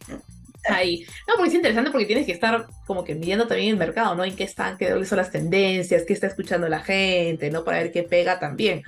ahí. 0.68 1.06
No, 1.26 1.32
porque 1.36 1.48
es 1.48 1.54
interesante 1.54 1.90
porque 1.90 2.04
tienes 2.04 2.26
que 2.26 2.32
estar 2.32 2.66
como 2.86 3.04
que 3.04 3.14
midiendo 3.14 3.46
también 3.46 3.70
el 3.70 3.78
mercado, 3.78 4.14
¿no? 4.14 4.22
En 4.22 4.36
qué 4.36 4.44
están, 4.44 4.76
qué 4.76 5.02
son 5.06 5.16
las 5.16 5.30
tendencias, 5.30 6.02
qué 6.06 6.12
está 6.12 6.26
escuchando 6.26 6.68
la 6.68 6.80
gente, 6.80 7.50
¿no? 7.50 7.64
Para 7.64 7.78
ver 7.78 7.90
qué 7.90 8.02
pega 8.02 8.38
también. 8.38 8.82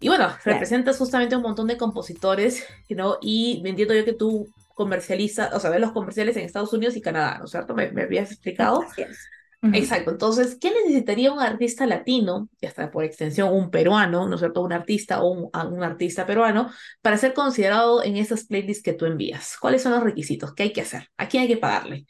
Y 0.00 0.08
bueno, 0.08 0.34
representas 0.46 0.96
justamente 0.96 1.36
un 1.36 1.42
montón 1.42 1.66
de 1.66 1.76
compositores, 1.76 2.66
¿no? 2.88 3.18
Y 3.20 3.62
entiendo 3.62 3.92
yo 3.92 4.06
que 4.06 4.14
tú 4.14 4.48
comercializas, 4.74 5.52
o 5.52 5.60
sea, 5.60 5.68
ves 5.68 5.80
los 5.80 5.92
comerciales 5.92 6.38
en 6.38 6.46
Estados 6.46 6.72
Unidos 6.72 6.96
y 6.96 7.02
Canadá, 7.02 7.36
¿no 7.38 7.44
es 7.44 7.50
cierto? 7.50 7.74
Me, 7.74 7.92
me 7.92 8.04
habías 8.04 8.32
explicado. 8.32 8.82
Exacto. 9.62 10.10
Entonces, 10.10 10.58
¿qué 10.60 10.72
necesitaría 10.72 11.32
un 11.32 11.38
artista 11.38 11.86
latino, 11.86 12.48
y 12.60 12.66
hasta 12.66 12.90
por 12.90 13.04
extensión 13.04 13.54
un 13.54 13.70
peruano, 13.70 14.26
¿no 14.26 14.34
es 14.34 14.40
cierto? 14.40 14.60
Un 14.60 14.72
artista 14.72 15.22
o 15.22 15.30
un, 15.30 15.50
un, 15.72 15.82
artista 15.84 16.26
peruano, 16.26 16.68
para 17.00 17.16
ser 17.16 17.32
considerado 17.32 18.02
en 18.02 18.16
esas 18.16 18.44
playlists 18.44 18.82
que 18.82 18.92
tú 18.92 19.06
envías? 19.06 19.56
¿Cuáles 19.60 19.82
son 19.82 19.92
los 19.92 20.02
requisitos? 20.02 20.52
¿Qué 20.52 20.64
hay 20.64 20.72
que 20.72 20.80
hacer? 20.80 21.08
¿A 21.16 21.28
quién 21.28 21.42
hay 21.42 21.48
que 21.48 21.58
pagarle? 21.58 22.06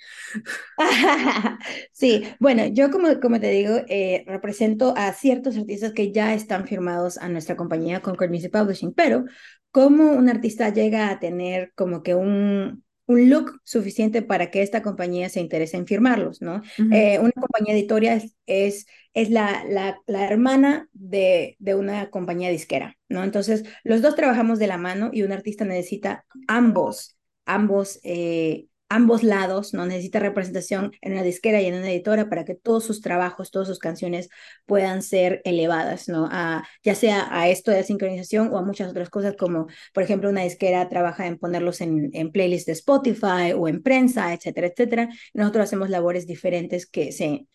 sí, 1.92 2.24
bueno, 2.40 2.64
yo 2.68 2.90
como, 2.90 3.20
como 3.20 3.38
te 3.38 3.50
digo, 3.50 3.76
eh, 3.86 4.24
represento 4.26 4.94
a 4.96 5.12
ciertos 5.12 5.54
artistas 5.58 5.92
que 5.92 6.10
ya 6.10 6.32
están 6.32 6.66
firmados 6.66 7.18
a 7.18 7.28
nuestra 7.28 7.54
compañía 7.54 8.00
Concord 8.00 8.30
Music 8.30 8.50
Publishing, 8.50 8.94
pero 8.94 9.26
¿cómo 9.70 10.12
un 10.12 10.30
artista 10.30 10.70
llega 10.70 11.10
a 11.10 11.20
tener 11.20 11.72
como 11.74 12.02
que 12.02 12.14
un, 12.14 12.82
un 13.12 13.30
look 13.30 13.60
suficiente 13.64 14.22
para 14.22 14.50
que 14.50 14.62
esta 14.62 14.82
compañía 14.82 15.28
se 15.28 15.40
interese 15.40 15.76
en 15.76 15.86
firmarlos, 15.86 16.42
¿no? 16.42 16.62
Eh, 16.90 17.18
una 17.18 17.32
compañía 17.32 17.74
editorial 17.74 18.22
es, 18.46 18.86
es, 19.14 19.30
la, 19.30 19.64
la, 19.68 19.98
la, 20.06 20.24
hermana 20.24 20.88
de, 20.92 21.56
de, 21.58 21.74
una 21.74 22.10
compañía 22.10 22.50
disquera, 22.50 22.96
¿no? 23.08 23.24
Entonces, 23.24 23.64
los 23.84 24.02
dos 24.02 24.16
trabajamos 24.16 24.58
de 24.58 24.66
la 24.66 24.78
mano 24.78 25.10
y 25.12 25.22
un 25.22 25.32
artista 25.32 25.64
necesita 25.64 26.24
ambos, 26.48 27.16
ambos 27.44 28.00
eh, 28.02 28.66
ambos 28.94 29.22
lados, 29.22 29.72
¿no? 29.72 29.86
Necesita 29.86 30.18
representación 30.18 30.92
en 31.00 31.12
una 31.12 31.22
disquera 31.22 31.62
y 31.62 31.66
en 31.66 31.74
una 31.74 31.90
editora 31.90 32.28
para 32.28 32.44
que 32.44 32.54
todos 32.54 32.84
sus 32.84 33.00
trabajos, 33.00 33.50
todas 33.50 33.68
sus 33.68 33.78
canciones 33.78 34.28
puedan 34.66 35.02
ser 35.02 35.40
elevadas, 35.44 36.08
¿no? 36.08 36.28
A, 36.30 36.68
ya 36.82 36.94
sea 36.94 37.26
a 37.30 37.48
esto 37.48 37.70
de 37.70 37.84
sincronización 37.84 38.52
o 38.52 38.58
a 38.58 38.62
muchas 38.62 38.90
otras 38.90 39.08
cosas 39.08 39.34
como, 39.38 39.66
por 39.94 40.02
ejemplo, 40.02 40.28
una 40.28 40.42
disquera 40.42 40.88
trabaja 40.90 41.26
en 41.26 41.38
ponerlos 41.38 41.80
en, 41.80 42.10
en 42.12 42.30
playlists 42.32 42.66
de 42.66 42.72
Spotify 42.72 43.52
o 43.56 43.66
en 43.66 43.82
prensa, 43.82 44.34
etcétera, 44.34 44.66
etcétera. 44.66 45.08
Nosotros 45.32 45.64
hacemos 45.64 45.88
labores 45.88 46.26
diferentes 46.26 46.86
que 46.86 47.12
se, 47.12 47.46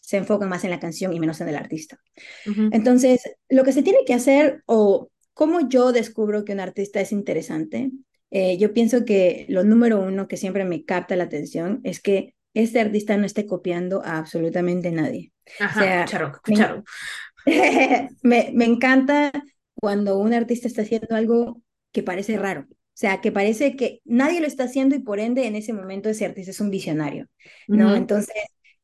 se 0.00 0.18
enfocan 0.18 0.50
más 0.50 0.64
en 0.64 0.70
la 0.70 0.80
canción 0.80 1.14
y 1.14 1.20
menos 1.20 1.40
en 1.40 1.48
el 1.48 1.56
artista. 1.56 1.98
Entonces, 2.72 3.22
lo 3.48 3.64
que 3.64 3.72
se 3.72 3.82
tiene 3.82 4.00
que 4.06 4.12
hacer 4.12 4.62
o 4.66 5.08
cómo 5.32 5.66
yo 5.66 5.92
descubro 5.92 6.44
que 6.44 6.52
un 6.52 6.60
artista 6.60 7.00
es 7.00 7.10
interesante 7.10 7.90
eh, 8.34 8.58
yo 8.58 8.74
pienso 8.74 9.04
que 9.04 9.46
lo 9.48 9.64
número 9.64 10.00
uno 10.00 10.28
que 10.28 10.36
siempre 10.36 10.64
me 10.64 10.84
capta 10.84 11.16
la 11.16 11.24
atención 11.24 11.80
es 11.84 12.00
que 12.00 12.34
este 12.54 12.80
artista 12.80 13.16
no 13.16 13.26
esté 13.26 13.46
copiando 13.46 14.02
a 14.04 14.18
absolutamente 14.18 14.90
nadie. 14.92 15.32
Ajá, 15.58 16.06
Me, 16.46 16.82
me, 18.22 18.50
me 18.54 18.64
encanta 18.64 19.32
cuando 19.74 20.18
un 20.18 20.34
artista 20.34 20.68
está 20.68 20.82
haciendo 20.82 21.14
algo 21.16 21.62
que 21.92 22.02
parece 22.02 22.36
raro. 22.38 22.66
O 22.70 22.96
sea, 22.96 23.20
que 23.20 23.32
parece 23.32 23.76
que 23.76 24.00
nadie 24.04 24.40
lo 24.40 24.46
está 24.46 24.64
haciendo 24.64 24.94
y 24.94 25.00
por 25.00 25.18
ende 25.18 25.46
en 25.46 25.56
ese 25.56 25.72
momento 25.72 26.08
ese 26.08 26.26
artista 26.26 26.52
es 26.52 26.60
un 26.60 26.70
visionario, 26.70 27.26
¿no? 27.72 27.94
Entonces, 27.96 28.34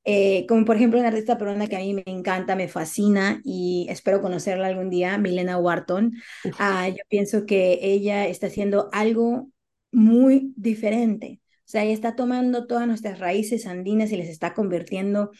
eh, 0.05 0.47
como 0.49 0.65
por 0.65 0.77
ejemplo 0.77 0.99
una 0.99 1.09
artista 1.09 1.37
peruana 1.37 1.67
que 1.67 1.77
a 1.77 1.81
mí 1.81 1.95
me 1.95 2.05
encanta, 2.07 2.57
me 2.57 2.69
fascina 2.69 3.41
y 3.45 3.87
espero 3.91 4.23
conocerla 4.23 4.67
algún 4.69 4.91
día, 4.91 5.19
Milena 5.19 5.59
Wharton. 5.59 6.13
Ah, 6.59 6.89
yo 6.89 7.03
pienso 7.09 7.47
que 7.47 7.79
ella 7.83 8.27
está 8.27 8.47
haciendo 8.47 8.89
algo 8.93 9.51
muy 9.93 10.53
diferente. 10.57 11.41
O 11.61 11.71
sea, 11.71 11.85
ella 11.85 11.93
está 11.95 12.17
tomando 12.17 12.67
todas 12.67 12.87
nuestras 12.87 13.19
raíces 13.19 13.67
andinas 13.67 14.11
y 14.11 14.17
les 14.17 14.29
está 14.29 14.55
convirtiendo 14.55 15.31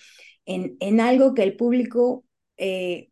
en, 0.45 0.77
en 0.81 1.01
algo 1.01 1.35
que 1.35 1.43
el 1.43 1.57
público 1.57 2.25
eh, 2.57 3.10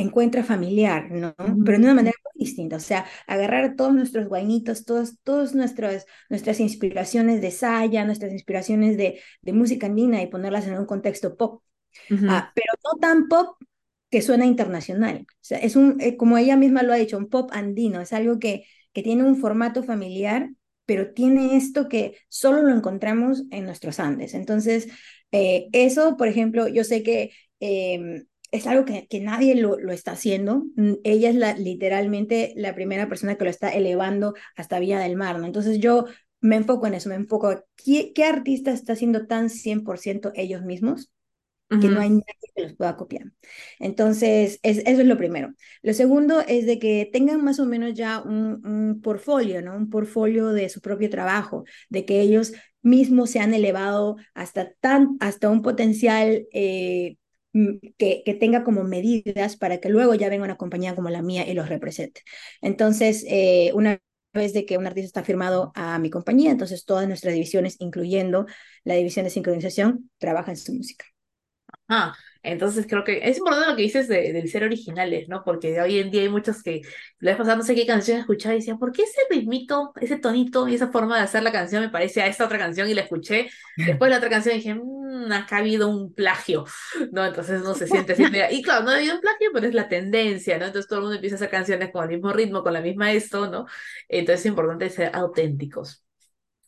encuentra 0.00 0.44
familiar, 0.44 1.10
¿no? 1.10 1.34
Pero 1.36 1.78
de 1.78 1.84
una 1.84 1.94
manera 1.94 2.16
muy 2.24 2.44
distinta, 2.46 2.76
o 2.76 2.80
sea, 2.80 3.06
agarrar 3.26 3.76
todos 3.76 3.94
nuestros 3.94 4.28
guainitos, 4.28 4.84
todos, 4.84 5.18
todos 5.22 5.54
nuestros, 5.54 6.06
nuestras 6.28 6.60
inspiraciones 6.60 7.40
de 7.40 7.50
saya, 7.50 8.04
nuestras 8.04 8.32
inspiraciones 8.32 8.96
de, 8.96 9.20
de 9.42 9.52
música 9.52 9.86
andina 9.86 10.22
y 10.22 10.26
ponerlas 10.28 10.66
en 10.66 10.78
un 10.78 10.86
contexto 10.86 11.36
pop, 11.36 11.62
ah, 12.28 12.52
pero 12.54 12.72
no 12.84 12.98
tan 13.00 13.28
pop 13.28 13.56
que 14.10 14.22
suena 14.22 14.46
internacional, 14.46 15.26
o 15.28 15.34
sea, 15.40 15.58
es 15.58 15.76
un, 15.76 16.00
eh, 16.00 16.16
como 16.16 16.36
ella 16.36 16.56
misma 16.56 16.82
lo 16.82 16.92
ha 16.92 16.96
dicho, 16.96 17.16
un 17.16 17.28
pop 17.28 17.50
andino, 17.52 18.00
es 18.00 18.12
algo 18.12 18.38
que, 18.38 18.64
que 18.92 19.02
tiene 19.02 19.22
un 19.24 19.36
formato 19.36 19.82
familiar, 19.84 20.50
pero 20.86 21.12
tiene 21.12 21.56
esto 21.56 21.88
que 21.88 22.16
solo 22.28 22.62
lo 22.62 22.74
encontramos 22.74 23.44
en 23.52 23.64
nuestros 23.64 24.00
Andes. 24.00 24.34
Entonces, 24.34 24.88
eh, 25.30 25.68
eso, 25.72 26.16
por 26.16 26.26
ejemplo, 26.26 26.66
yo 26.66 26.82
sé 26.82 27.04
que 27.04 27.30
em, 27.60 28.24
es 28.50 28.66
algo 28.66 28.84
que, 28.84 29.06
que 29.08 29.20
nadie 29.20 29.54
lo, 29.54 29.78
lo, 29.78 29.92
está 29.92 30.12
haciendo. 30.12 30.64
Mm, 30.76 30.94
ella 31.04 31.30
es 31.30 31.36
la, 31.36 31.54
literalmente 31.54 32.52
la 32.56 32.74
primera 32.74 33.08
persona 33.08 33.36
que 33.36 33.44
lo 33.44 33.50
está 33.50 33.70
elevando 33.70 34.34
hasta 34.56 34.80
Vía 34.80 34.98
del 34.98 35.16
Mar, 35.16 35.38
¿no? 35.38 35.46
Entonces 35.46 35.78
yo 35.78 36.06
me 36.40 36.56
enfoco 36.56 36.86
en 36.86 36.94
eso, 36.94 37.08
me 37.08 37.16
enfoco, 37.16 37.64
¿qué, 37.76 38.12
qué 38.14 38.24
artista 38.24 38.72
está 38.72 38.94
haciendo 38.94 39.26
tan 39.26 39.50
100% 39.50 40.32
ellos 40.34 40.62
mismos? 40.62 41.10
que 41.78 41.88
no 41.88 42.00
hay 42.00 42.10
nadie 42.10 42.50
que 42.56 42.62
los 42.62 42.74
pueda 42.74 42.96
copiar. 42.96 43.26
Entonces, 43.78 44.58
es, 44.64 44.78
eso 44.78 45.02
es 45.02 45.06
lo 45.06 45.16
primero. 45.16 45.54
Lo 45.82 45.94
segundo 45.94 46.40
es 46.40 46.66
de 46.66 46.80
que 46.80 47.08
tengan 47.12 47.44
más 47.44 47.60
o 47.60 47.64
menos 47.64 47.94
ya 47.94 48.20
un, 48.20 48.66
un 48.66 49.00
portfolio, 49.00 49.62
¿no? 49.62 49.76
Un 49.76 49.88
portfolio 49.88 50.48
de 50.48 50.68
su 50.68 50.80
propio 50.80 51.08
trabajo, 51.10 51.62
de 51.88 52.04
que 52.04 52.20
ellos 52.22 52.54
mismos 52.82 53.30
se 53.30 53.38
han 53.38 53.54
elevado 53.54 54.16
hasta, 54.34 54.72
tan, 54.80 55.16
hasta 55.20 55.48
un 55.48 55.62
potencial 55.62 56.46
eh, 56.52 57.16
que, 57.52 58.22
que, 58.24 58.34
tenga 58.34 58.64
como 58.64 58.84
medidas 58.84 59.56
para 59.56 59.78
que 59.78 59.88
luego 59.88 60.14
ya 60.14 60.28
venga 60.28 60.44
una 60.44 60.56
compañía 60.56 60.94
como 60.94 61.10
la 61.10 61.22
mía 61.22 61.46
y 61.48 61.54
los 61.54 61.68
represente. 61.68 62.22
Entonces, 62.60 63.24
eh, 63.28 63.72
una 63.74 64.00
vez 64.32 64.52
de 64.52 64.64
que 64.66 64.78
un 64.78 64.86
artista 64.86 65.06
está 65.06 65.24
firmado 65.24 65.72
a 65.74 65.98
mi 65.98 66.10
compañía, 66.10 66.50
entonces 66.50 66.84
todas 66.84 67.08
nuestras 67.08 67.34
divisiones, 67.34 67.76
incluyendo 67.80 68.46
la 68.84 68.94
división 68.94 69.24
de 69.24 69.30
sincronización, 69.30 70.10
trabajan 70.18 70.52
en 70.52 70.56
su 70.56 70.74
música. 70.74 71.06
Ah, 71.88 72.14
entonces 72.42 72.86
creo 72.88 73.04
que 73.04 73.20
es 73.22 73.38
importante 73.38 73.68
lo 73.70 73.76
que 73.76 73.82
dices 73.82 74.08
de, 74.08 74.32
del 74.32 74.48
ser 74.48 74.64
originales, 74.64 75.28
¿no? 75.28 75.42
Porque 75.44 75.80
hoy 75.80 75.98
en 75.98 76.10
día 76.10 76.22
hay 76.22 76.28
muchos 76.28 76.62
que 76.62 76.80
la 77.18 77.32
vez 77.32 77.38
pasada 77.38 77.56
no 77.56 77.62
sé 77.62 77.74
qué 77.74 77.86
canción 77.86 78.18
escuchaba 78.18 78.54
y 78.54 78.58
decía, 78.58 78.76
¿por 78.76 78.92
qué 78.92 79.02
ese 79.02 79.20
ritmito, 79.28 79.92
ese 80.00 80.18
tonito 80.18 80.66
y 80.66 80.74
esa 80.74 80.88
forma 80.88 81.16
de 81.16 81.22
hacer 81.22 81.42
la 81.42 81.52
canción 81.52 81.82
me 81.82 81.90
parece 81.90 82.22
a 82.22 82.26
esta 82.26 82.46
otra 82.46 82.58
canción? 82.58 82.88
Y 82.88 82.94
la 82.94 83.02
escuché. 83.02 83.50
Después 83.76 84.08
de 84.08 84.10
la 84.10 84.16
otra 84.16 84.30
canción 84.30 84.54
dije, 84.54 84.74
mmm, 84.74 85.30
acá 85.32 85.56
ha 85.56 85.58
habido 85.60 85.88
un 85.88 86.14
plagio, 86.14 86.64
¿no? 87.12 87.24
Entonces 87.24 87.62
no 87.62 87.74
se 87.74 87.86
siente 87.86 88.14
así. 88.14 88.24
Y 88.50 88.62
claro, 88.62 88.84
no 88.84 88.90
ha 88.90 88.96
habido 88.96 89.14
un 89.14 89.20
plagio, 89.20 89.50
pero 89.52 89.66
es 89.66 89.74
la 89.74 89.88
tendencia, 89.88 90.58
¿no? 90.58 90.66
Entonces 90.66 90.88
todo 90.88 91.00
el 91.00 91.02
mundo 91.04 91.16
empieza 91.16 91.34
a 91.34 91.38
hacer 91.38 91.50
canciones 91.50 91.90
con 91.92 92.04
el 92.04 92.10
mismo 92.10 92.32
ritmo, 92.32 92.62
con 92.62 92.72
la 92.72 92.80
misma 92.80 93.12
esto, 93.12 93.50
¿no? 93.50 93.66
Entonces 94.08 94.40
es 94.40 94.46
importante 94.46 94.88
ser 94.88 95.10
auténticos. 95.14 96.04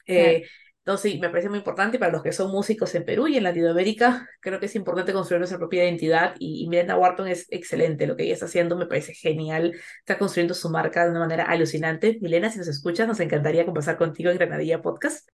Eh, 0.06 0.44
entonces, 0.84 1.12
sí, 1.12 1.18
me 1.20 1.28
parece 1.28 1.48
muy 1.48 1.58
importante 1.58 1.96
para 2.00 2.10
los 2.10 2.24
que 2.24 2.32
son 2.32 2.50
músicos 2.50 2.92
en 2.96 3.04
Perú 3.04 3.28
y 3.28 3.36
en 3.36 3.44
Latinoamérica. 3.44 4.28
Creo 4.40 4.58
que 4.58 4.66
es 4.66 4.74
importante 4.74 5.12
construir 5.12 5.38
nuestra 5.38 5.58
propia 5.58 5.84
identidad 5.84 6.34
y, 6.40 6.64
y 6.64 6.68
Miranda 6.68 6.96
Wharton 6.96 7.28
es 7.28 7.46
excelente. 7.50 8.04
Lo 8.08 8.16
que 8.16 8.24
ella 8.24 8.34
está 8.34 8.46
haciendo 8.46 8.76
me 8.76 8.86
parece 8.86 9.14
genial. 9.14 9.74
Está 10.00 10.18
construyendo 10.18 10.54
su 10.54 10.70
marca 10.70 11.04
de 11.04 11.10
una 11.10 11.20
manera 11.20 11.44
alucinante. 11.44 12.18
Milena, 12.20 12.50
si 12.50 12.58
nos 12.58 12.66
escuchas, 12.66 13.06
nos 13.06 13.20
encantaría 13.20 13.64
conversar 13.64 13.96
contigo 13.96 14.30
en 14.30 14.38
Granadilla 14.38 14.82
Podcast. 14.82 15.28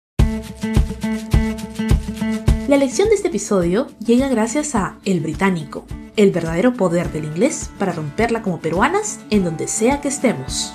La 2.68 2.76
lección 2.76 3.08
de 3.08 3.14
este 3.14 3.28
episodio 3.28 3.86
llega 4.04 4.28
gracias 4.28 4.74
a 4.74 4.98
El 5.06 5.20
Británico, 5.20 5.86
el 6.16 6.30
verdadero 6.30 6.74
poder 6.74 7.10
del 7.10 7.24
inglés 7.24 7.70
para 7.78 7.92
romperla 7.92 8.42
como 8.42 8.60
peruanas 8.60 9.20
en 9.30 9.44
donde 9.44 9.66
sea 9.66 10.02
que 10.02 10.08
estemos. 10.08 10.74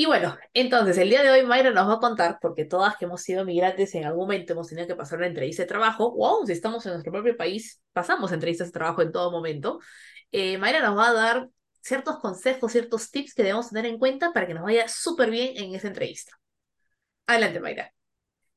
Y 0.00 0.06
bueno, 0.06 0.34
entonces 0.54 0.96
el 0.96 1.10
día 1.10 1.22
de 1.22 1.30
hoy 1.30 1.44
Mayra 1.44 1.72
nos 1.72 1.86
va 1.86 1.96
a 1.96 1.98
contar, 1.98 2.38
porque 2.40 2.64
todas 2.64 2.96
que 2.96 3.04
hemos 3.04 3.20
sido 3.20 3.44
migrantes 3.44 3.94
en 3.94 4.06
algún 4.06 4.22
momento 4.22 4.54
hemos 4.54 4.68
tenido 4.68 4.86
que 4.86 4.94
pasar 4.94 5.18
una 5.18 5.26
entrevista 5.26 5.62
de 5.62 5.68
trabajo, 5.68 6.14
o 6.16 6.46
si 6.46 6.52
estamos 6.52 6.86
en 6.86 6.92
nuestro 6.92 7.12
propio 7.12 7.36
país, 7.36 7.82
pasamos 7.92 8.32
entrevistas 8.32 8.68
de 8.68 8.72
trabajo 8.72 9.02
en 9.02 9.12
todo 9.12 9.30
momento. 9.30 9.78
Eh, 10.32 10.56
Mayra 10.56 10.80
nos 10.80 10.96
va 10.96 11.10
a 11.10 11.12
dar 11.12 11.48
ciertos 11.82 12.18
consejos, 12.18 12.72
ciertos 12.72 13.10
tips 13.10 13.34
que 13.34 13.42
debemos 13.42 13.68
tener 13.68 13.84
en 13.84 13.98
cuenta 13.98 14.32
para 14.32 14.46
que 14.46 14.54
nos 14.54 14.62
vaya 14.62 14.88
súper 14.88 15.30
bien 15.30 15.52
en 15.58 15.74
esa 15.74 15.88
entrevista. 15.88 16.32
Adelante, 17.26 17.60
Mayra. 17.60 17.92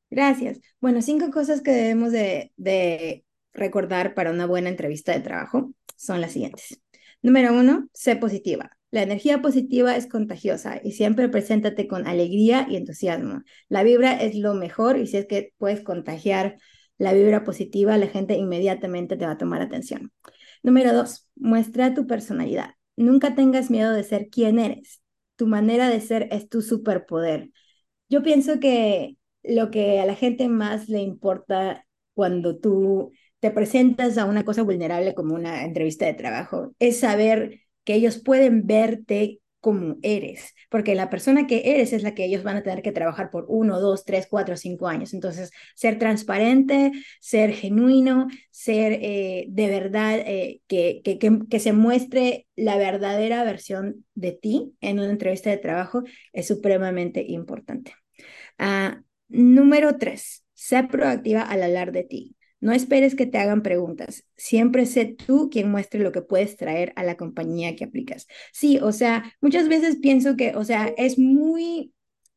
Gracias. 0.08 0.60
Bueno, 0.80 1.02
cinco 1.02 1.30
cosas 1.30 1.60
que 1.60 1.72
debemos 1.72 2.10
de, 2.10 3.22
recordar 3.52 4.14
para 4.14 4.30
una 4.30 4.46
buena 4.46 4.70
entrevista 4.70 5.12
de 5.12 5.20
trabajo 5.20 5.74
son 5.94 6.22
las 6.22 6.32
siguientes. 6.32 6.80
Número 7.20 7.52
uno, 7.52 7.86
sé 7.92 8.16
positiva. 8.16 8.70
La 8.94 9.02
energía 9.02 9.42
positiva 9.42 9.96
es 9.96 10.06
contagiosa 10.06 10.80
y 10.80 10.92
siempre 10.92 11.28
preséntate 11.28 11.88
con 11.88 12.06
alegría 12.06 12.64
y 12.70 12.76
entusiasmo. 12.76 13.42
La 13.68 13.82
vibra 13.82 14.12
es 14.22 14.36
lo 14.36 14.54
mejor 14.54 14.98
y 14.98 15.08
si 15.08 15.16
es 15.16 15.26
que 15.26 15.52
puedes 15.58 15.80
contagiar 15.80 16.58
la 16.96 17.12
vibra 17.12 17.42
positiva, 17.42 17.98
la 17.98 18.06
gente 18.06 18.36
inmediatamente 18.36 19.16
te 19.16 19.26
va 19.26 19.32
a 19.32 19.36
tomar 19.36 19.62
atención. 19.62 20.12
Número 20.62 20.92
dos, 20.92 21.28
muestra 21.34 21.92
tu 21.92 22.06
personalidad. 22.06 22.76
Nunca 22.94 23.34
tengas 23.34 23.68
miedo 23.68 23.92
de 23.92 24.04
ser 24.04 24.28
quien 24.28 24.60
eres. 24.60 25.02
Tu 25.34 25.48
manera 25.48 25.88
de 25.88 26.00
ser 26.00 26.28
es 26.30 26.48
tu 26.48 26.62
superpoder. 26.62 27.50
Yo 28.08 28.22
pienso 28.22 28.60
que 28.60 29.16
lo 29.42 29.72
que 29.72 29.98
a 29.98 30.06
la 30.06 30.14
gente 30.14 30.48
más 30.48 30.88
le 30.88 31.00
importa 31.00 31.84
cuando 32.14 32.60
tú 32.60 33.10
te 33.40 33.50
presentas 33.50 34.18
a 34.18 34.24
una 34.26 34.44
cosa 34.44 34.62
vulnerable 34.62 35.16
como 35.16 35.34
una 35.34 35.64
entrevista 35.64 36.06
de 36.06 36.14
trabajo 36.14 36.76
es 36.78 37.00
saber 37.00 37.63
que 37.84 37.94
ellos 37.94 38.18
pueden 38.18 38.66
verte 38.66 39.40
como 39.64 39.96
eres, 40.02 40.52
porque 40.68 40.94
la 40.94 41.08
persona 41.08 41.46
que 41.46 41.62
eres 41.64 41.94
es 41.94 42.02
la 42.02 42.14
que 42.14 42.26
ellos 42.26 42.42
van 42.42 42.58
a 42.58 42.62
tener 42.62 42.82
que 42.82 42.92
trabajar 42.92 43.30
por 43.30 43.46
uno, 43.48 43.80
dos, 43.80 44.04
tres, 44.04 44.26
cuatro, 44.28 44.58
cinco 44.58 44.88
años. 44.88 45.14
Entonces, 45.14 45.52
ser 45.74 45.98
transparente, 45.98 46.92
ser 47.18 47.50
genuino, 47.54 48.28
ser 48.50 48.98
eh, 49.00 49.46
de 49.48 49.68
verdad, 49.68 50.18
eh, 50.18 50.60
que, 50.66 51.00
que, 51.02 51.18
que, 51.18 51.60
se 51.60 51.72
muestre 51.72 52.46
la 52.56 52.76
verdadera 52.76 53.42
versión 53.42 54.04
de 54.14 54.32
ti 54.32 54.74
en 54.82 54.98
una 54.98 55.08
entrevista 55.08 55.48
de 55.48 55.56
trabajo 55.56 56.02
es 56.34 56.46
supremamente 56.46 57.24
importante. 57.26 57.94
Uh, 58.58 59.02
número 59.28 59.96
tres, 59.96 60.44
ser 60.52 60.88
proactiva 60.88 61.40
al 61.40 61.62
hablar 61.62 61.90
de 61.90 62.04
ti. 62.04 62.36
No 62.64 62.72
esperes 62.72 63.14
que 63.14 63.26
te 63.26 63.36
hagan 63.36 63.62
preguntas. 63.62 64.24
Siempre 64.38 64.86
sé 64.86 65.04
tú 65.04 65.50
quien 65.50 65.70
muestre 65.70 66.00
lo 66.00 66.12
que 66.12 66.22
puedes 66.22 66.56
traer 66.56 66.94
a 66.96 67.04
la 67.04 67.14
compañía 67.14 67.76
que 67.76 67.84
aplicas. 67.84 68.26
Sí, 68.54 68.78
o 68.80 68.90
sea, 68.90 69.34
muchas 69.42 69.68
veces 69.68 69.98
pienso 70.00 70.34
que, 70.34 70.56
o 70.56 70.64
sea, 70.64 70.86
es 70.96 71.18
muy... 71.18 71.92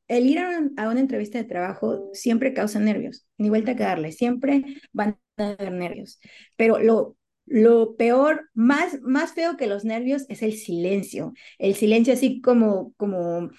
El 0.09 0.25
ir 0.25 0.39
a, 0.39 0.89
una 0.89 0.99
entrevista 0.99 1.37
de 1.37 1.45
trabajo 1.45 2.09
siempre 2.11 2.53
causa 2.53 2.77
nervios, 2.77 3.25
ni 3.37 3.47
vuelta 3.47 3.71
a 3.71 3.75
quedarle, 3.77 4.11
siempre 4.11 4.65
van 4.91 5.17
a 5.37 5.51
haber 5.51 5.71
nervios. 5.71 6.19
Pero 6.57 6.77
lo, 6.79 7.15
lo 7.45 7.95
peor, 7.95 8.49
más, 8.53 8.99
más 9.03 9.31
feo 9.31 9.55
que 9.55 9.67
los 9.67 9.85
nervios 9.85 10.25
es 10.27 10.41
el 10.41 10.57
silencio. 10.57 11.31
El 11.57 11.73
silencio 11.73 12.11
así 12.11 12.41
como, 12.41 12.91
como 12.97 13.49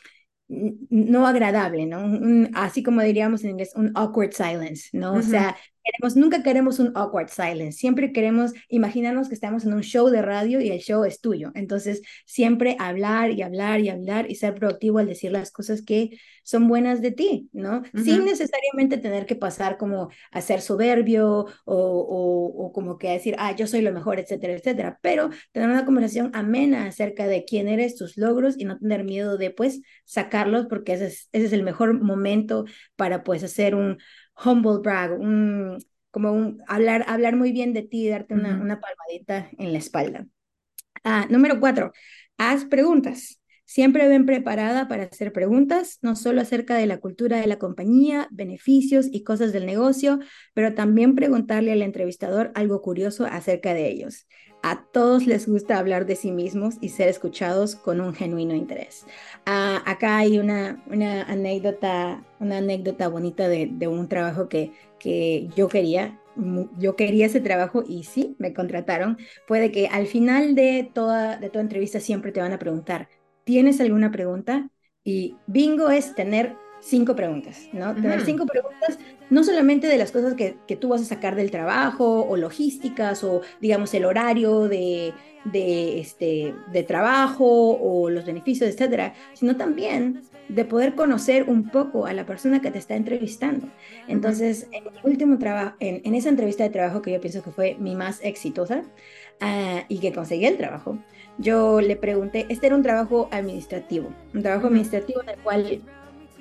no 0.49 1.27
agradable, 1.27 1.87
¿no? 1.87 2.49
así 2.55 2.83
como 2.83 3.03
diríamos 3.03 3.45
en 3.45 3.51
inglés, 3.51 3.73
un 3.75 3.93
awkward 3.95 4.33
silence, 4.33 4.89
¿no? 4.93 5.15
O 5.15 5.23
sea, 5.23 5.57
queremos, 5.91 6.17
nunca 6.17 6.43
queremos 6.43 6.79
un 6.79 6.93
awkward 6.95 7.29
silence, 7.29 7.79
siempre 7.79 8.13
queremos 8.13 8.53
imaginarnos 8.69 9.29
que 9.29 9.35
estamos 9.35 9.65
en 9.65 9.73
un 9.73 9.83
show 9.83 10.09
de 10.09 10.23
radio 10.23 10.61
y 10.61 10.71
el 10.71 10.81
show 10.81 11.05
es 11.05 11.21
tuyo. 11.21 11.51
Entonces, 11.55 12.03
siempre 12.27 12.77
hablar 12.79 13.31
y 13.31 13.43
hablar 13.43 13.81
y 13.81 13.89
hablar 13.89 14.31
y 14.31 14.35
ser 14.35 14.55
proactivo 14.55 14.99
al 14.99 15.07
decir 15.07 15.33
las 15.33 15.51
cosas 15.51 15.83
que 15.83 16.19
son 16.43 16.67
buenas 16.69 17.03
de 17.03 17.11
ti, 17.11 17.49
¿no? 17.53 17.83
Sin 17.95 18.25
necesariamente 18.25 18.97
tener 18.97 19.27
que 19.27 19.37
pasar 19.37 19.77
como 19.77 20.09
a 20.31 20.41
ser 20.41 20.63
soberbio 20.63 21.47
o, 21.65 21.75
o, 21.75 22.65
o, 22.67 22.73
como 22.73 22.97
que 22.97 23.11
a 23.11 23.13
decir, 23.13 23.35
ah, 23.39 23.55
yo 23.55 23.67
soy 23.67 23.83
lo 23.83 23.93
mejor, 23.93 24.19
etcétera, 24.19 24.55
etcétera, 24.55 24.99
pero 25.03 25.29
tener 25.53 25.69
una 25.69 25.85
conversación 25.85 26.31
amena 26.35 26.87
acerca 26.87 27.27
de 27.27 27.45
quién 27.45 27.69
eres, 27.69 27.97
tus 27.97 28.17
logros 28.17 28.55
y 28.59 28.65
no 28.65 28.79
tener 28.79 29.05
miedo 29.05 29.37
de, 29.37 29.51
pues, 29.51 29.83
sacarlos 30.05 30.67
porque 30.69 30.95
ese 30.95 31.07
es, 31.09 31.29
ese 31.33 31.47
es 31.47 31.53
el 31.53 31.63
mejor 31.63 32.01
momento 32.01 32.65
para, 32.97 33.25
pues, 33.25 33.45
hacer 33.45 33.75
un 33.75 33.99
humble 34.45 34.79
brag, 34.81 35.19
un, 35.19 35.79
como 36.11 36.33
un, 36.33 36.63
hablar, 36.67 37.05
hablar 37.09 37.37
muy 37.37 37.53
bien 37.53 37.73
de 37.73 37.83
ti 37.83 38.07
y 38.07 38.09
darte 38.09 38.35
una, 38.35 38.61
una 38.61 38.81
palmadita 38.81 39.51
en 39.59 39.73
la 39.73 39.79
espalda. 39.79 40.27
Ah, 41.05 41.27
número 41.31 41.61
cuatro, 41.61 41.93
haz 42.37 42.65
preguntas. 42.65 43.41
Siempre 43.65 44.09
ven 44.09 44.25
preparada 44.25 44.89
para 44.89 45.05
hacer 45.05 45.31
preguntas, 45.31 45.99
no 46.01 46.17
solo 46.17 46.41
acerca 46.41 46.77
de 46.77 46.87
la 46.87 47.01
cultura 47.01 47.39
de 47.39 47.47
la 47.47 47.59
compañía, 47.59 48.27
beneficios 48.31 49.09
y 49.13 49.25
cosas 49.25 49.53
del 49.53 49.67
negocio, 49.67 50.21
pero 50.55 50.75
también 50.75 51.15
preguntarle 51.15 51.73
al 51.73 51.83
entrevistador 51.83 52.51
algo 52.55 52.81
curioso 52.81 53.27
acerca 53.27 53.75
de 53.75 53.91
ellos. 53.91 54.27
A 54.63 54.83
todos 54.93 55.27
les 55.27 55.49
gusta 55.49 55.79
hablar 55.79 56.05
de 56.07 56.17
sí 56.17 56.33
mismos 56.33 56.77
y 56.81 56.89
ser 56.89 57.09
escuchados 57.09 57.77
con 57.77 58.01
un 58.01 58.13
genuino 58.13 58.55
interés. 58.55 59.07
Ah, 59.47 59.83
acá 59.87 60.19
hay 60.19 60.39
una, 60.39 60.83
anécdota, 61.29 62.25
una 62.41 62.59
anécdota 62.59 63.09
bonita 63.09 63.49
de, 63.49 63.89
un 63.89 64.09
trabajo 64.09 64.49
que, 64.49 64.73
yo 65.57 65.69
quería. 65.69 66.21
Yo 66.79 66.95
quería 66.95 67.27
ese 67.27 67.41
trabajo 67.41 67.83
y 67.87 68.05
sí, 68.05 68.37
me 68.39 68.53
contrataron. 68.53 69.19
Puede 69.47 69.73
que 69.73 69.89
al 69.89 70.07
final 70.07 70.55
de 70.55 70.89
toda 70.93 71.41
entrevista 71.41 72.01
siempre 72.01 72.33
te 72.33 72.41
van 72.41 72.53
a 72.53 72.59
preguntar, 72.59 73.09
¿tienes 73.45 73.81
alguna 73.81 74.11
pregunta? 74.11 74.71
Y 75.03 75.37
bingo 75.47 75.91
es 75.91 76.15
tener 76.15 76.57
cinco 76.81 77.15
preguntas, 77.17 77.69
¿no? 77.73 77.95
Tener 77.95 78.25
cinco 78.25 78.47
preguntas, 78.47 78.99
no 79.31 79.45
solamente 79.45 79.87
de 79.87 79.99
las 79.99 80.13
cosas 80.13 80.35
que, 80.35 80.57
que, 80.67 80.77
tú 80.77 80.89
vas 80.89 81.03
a 81.03 81.05
sacar 81.05 81.35
del 81.35 81.51
trabajo 81.51 82.23
o 82.27 82.37
logísticas 82.37 83.25
o, 83.25 83.43
digamos, 83.61 83.93
el 83.95 84.05
horario 84.05 84.69
de, 84.69 85.13
de, 85.45 86.01
este, 86.01 86.55
de 86.73 86.83
trabajo 86.83 87.47
o 87.47 88.11
los 88.11 88.25
beneficios, 88.25 88.71
etcétera, 88.71 89.15
sino 89.35 89.57
también 89.57 90.23
de 90.49 90.65
poder 90.65 90.95
conocer 90.95 91.45
un 91.45 91.69
poco 91.69 92.07
a 92.07 92.13
la 92.13 92.25
persona 92.25 92.61
que 92.61 92.71
te 92.71 92.79
está 92.79 92.97
entrevistando. 92.97 93.69
Entonces, 94.07 94.67
en 94.73 94.85
mi 94.85 94.91
último 95.03 95.39
trabajo, 95.39 95.77
en, 95.81 96.01
en, 96.05 96.15
esa 96.15 96.31
entrevista 96.31 96.65
de 96.65 96.71
trabajo 96.71 97.03
que 97.03 97.13
yo 97.13 97.21
pienso 97.21 97.43
que 97.43 97.51
fue 97.51 97.77
mi 97.79 97.95
más 97.95 98.21
exitosa 98.23 98.83
uh, 99.43 99.81
y 99.89 99.99
que 99.99 100.13
conseguí 100.13 100.47
el 100.47 100.57
trabajo, 100.57 100.99
yo 101.37 101.81
le 101.81 101.97
pregunté, 101.97 102.47
este 102.49 102.67
era 102.67 102.77
un 102.77 102.83
trabajo 102.83 103.29
administrativo, 103.31 104.09
un 104.35 104.43
trabajo 104.43 104.69
administrativo 104.69 105.23
en 105.23 105.29
el 105.29 105.39
cual 105.39 105.83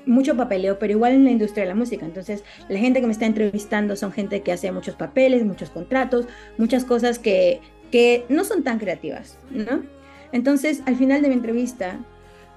mucho 0.08 0.36
papeleo, 0.36 0.80
pero 0.80 0.94
igual 0.94 1.14
en 1.14 1.26
la 1.26 1.32
industria 1.32 1.64
de 1.64 1.70
la 1.70 1.76
música. 1.76 2.06
Entonces, 2.06 2.44
la 2.70 2.80
gente 2.80 3.02
que 3.02 3.06
me 3.08 3.12
está 3.12 3.26
entrevistando 3.26 3.96
son 3.96 4.12
gente 4.12 4.42
que 4.42 4.52
hace 4.52 4.72
muchos 4.72 4.96
papeles, 4.96 5.46
muchos 5.46 5.70
contratos, 5.70 6.28
muchas 6.58 6.86
cosas 6.86 7.20
que, 7.20 7.62
que 7.92 8.26
no 8.30 8.44
son 8.44 8.64
tan 8.64 8.80
creativas, 8.80 9.38
¿no? 9.52 9.84
Entonces, 10.32 10.82
al 10.86 10.96
final 10.96 11.22
de 11.22 11.30
mi 11.30 11.36
entrevista, 11.36 12.00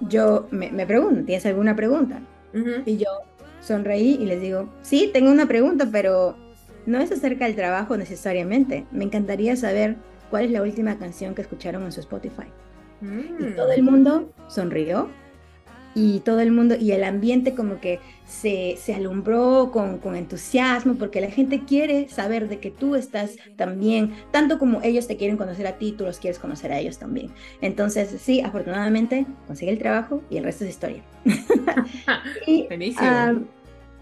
yo 0.01 0.49
me, 0.51 0.71
me 0.71 0.87
pregunto, 0.87 1.25
¿tienes 1.25 1.45
alguna 1.47 1.77
pregunta? 1.77 2.21
Y 2.85 2.97
yo 2.97 3.07
sonreí 3.61 4.19
y 4.21 4.27
les 4.27 4.41
digo, 4.41 4.69
sí, 4.83 5.11
tengo 5.13 5.31
una 5.31 5.47
pregunta, 5.47 5.89
pero 5.91 6.37
no 6.87 6.99
es 6.99 7.13
acerca 7.13 7.45
del 7.45 7.55
trabajo 7.55 7.97
necesariamente. 7.97 8.87
Me 8.91 9.05
encantaría 9.05 9.55
saber 9.55 9.97
cuál 10.31 10.47
es 10.47 10.51
la 10.51 10.63
última 10.63 10.99
canción 10.99 11.35
que 11.35 11.43
escucharon 11.43 11.85
en 11.85 11.93
su 11.93 12.01
Spotify. 12.01 12.47
Y 13.03 13.05
mm. 13.05 13.57
todo 13.57 13.73
el 13.73 13.83
mundo 13.83 14.33
sonrió 14.49 15.09
y 15.94 16.20
todo 16.20 16.40
el 16.40 16.53
mundo 16.53 16.76
y 16.79 16.92
el 16.92 17.05
ambiente 17.05 17.55
como 17.55 17.81
que 17.81 18.00
se, 18.26 18.76
se 18.79 18.94
alumbró 18.94 19.70
con, 19.72 19.98
con, 19.98 20.14
entusiasmo 20.14 20.94
porque 20.94 21.20
la 21.20 21.31
gente 21.31 21.64
quiere 21.64 22.09
saber 22.09 22.48
de 22.48 22.61
que 22.61 22.70
tú 22.70 22.94
estás 22.94 23.37
también, 23.57 24.14
tanto 24.31 24.59
como 24.59 24.81
ellos 24.83 25.09
te 25.09 25.16
quieren 25.16 25.37
conocer 25.37 25.66
a 25.66 25.79
ti, 25.79 25.92
tú 25.92 26.05
los 26.05 26.18
quieres 26.18 26.38
conocer 26.38 26.72
a 26.72 26.79
ellos 26.79 26.98
también. 26.98 27.33
Entonces, 27.61 28.14
sí, 28.20 28.40
afortunadamente 28.40 29.26
conseguí 29.46 29.70
el 29.70 29.79
trabajo 29.79 30.22
y 30.31 30.37
el 30.37 30.44
resto 30.44 30.64
es 30.64 30.70
historia. 30.70 31.03
y, 32.46 32.68
uh, 32.70 33.44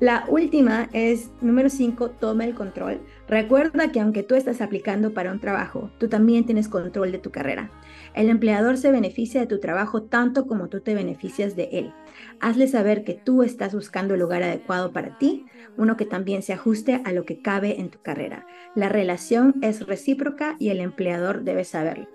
la 0.00 0.24
última 0.28 0.88
es, 0.92 1.30
número 1.40 1.68
5, 1.68 2.10
toma 2.10 2.44
el 2.44 2.54
control. 2.54 3.00
Recuerda 3.28 3.92
que 3.92 4.00
aunque 4.00 4.22
tú 4.22 4.36
estás 4.36 4.62
aplicando 4.62 5.12
para 5.12 5.30
un 5.32 5.38
trabajo, 5.38 5.90
tú 5.98 6.08
también 6.08 6.46
tienes 6.46 6.66
control 6.66 7.12
de 7.12 7.18
tu 7.18 7.30
carrera. 7.30 7.70
El 8.14 8.30
empleador 8.30 8.78
se 8.78 8.90
beneficia 8.90 9.40
de 9.40 9.46
tu 9.46 9.60
trabajo 9.60 10.02
tanto 10.02 10.46
como 10.46 10.68
tú 10.68 10.80
te 10.80 10.94
beneficias 10.94 11.54
de 11.54 11.68
él. 11.72 11.92
Hazle 12.40 12.68
saber 12.68 13.04
que 13.04 13.12
tú 13.12 13.42
estás 13.42 13.74
buscando 13.74 14.14
el 14.14 14.20
lugar 14.20 14.42
adecuado 14.42 14.92
para 14.92 15.18
ti, 15.18 15.44
uno 15.76 15.98
que 15.98 16.06
también 16.06 16.42
se 16.42 16.54
ajuste 16.54 17.02
a 17.04 17.12
lo 17.12 17.26
que 17.26 17.42
cabe 17.42 17.80
en 17.80 17.90
tu 17.90 18.00
carrera. 18.00 18.46
La 18.74 18.88
relación 18.88 19.56
es 19.60 19.86
recíproca 19.86 20.56
y 20.58 20.70
el 20.70 20.80
empleador 20.80 21.44
debe 21.44 21.64
saberlo. 21.64 22.08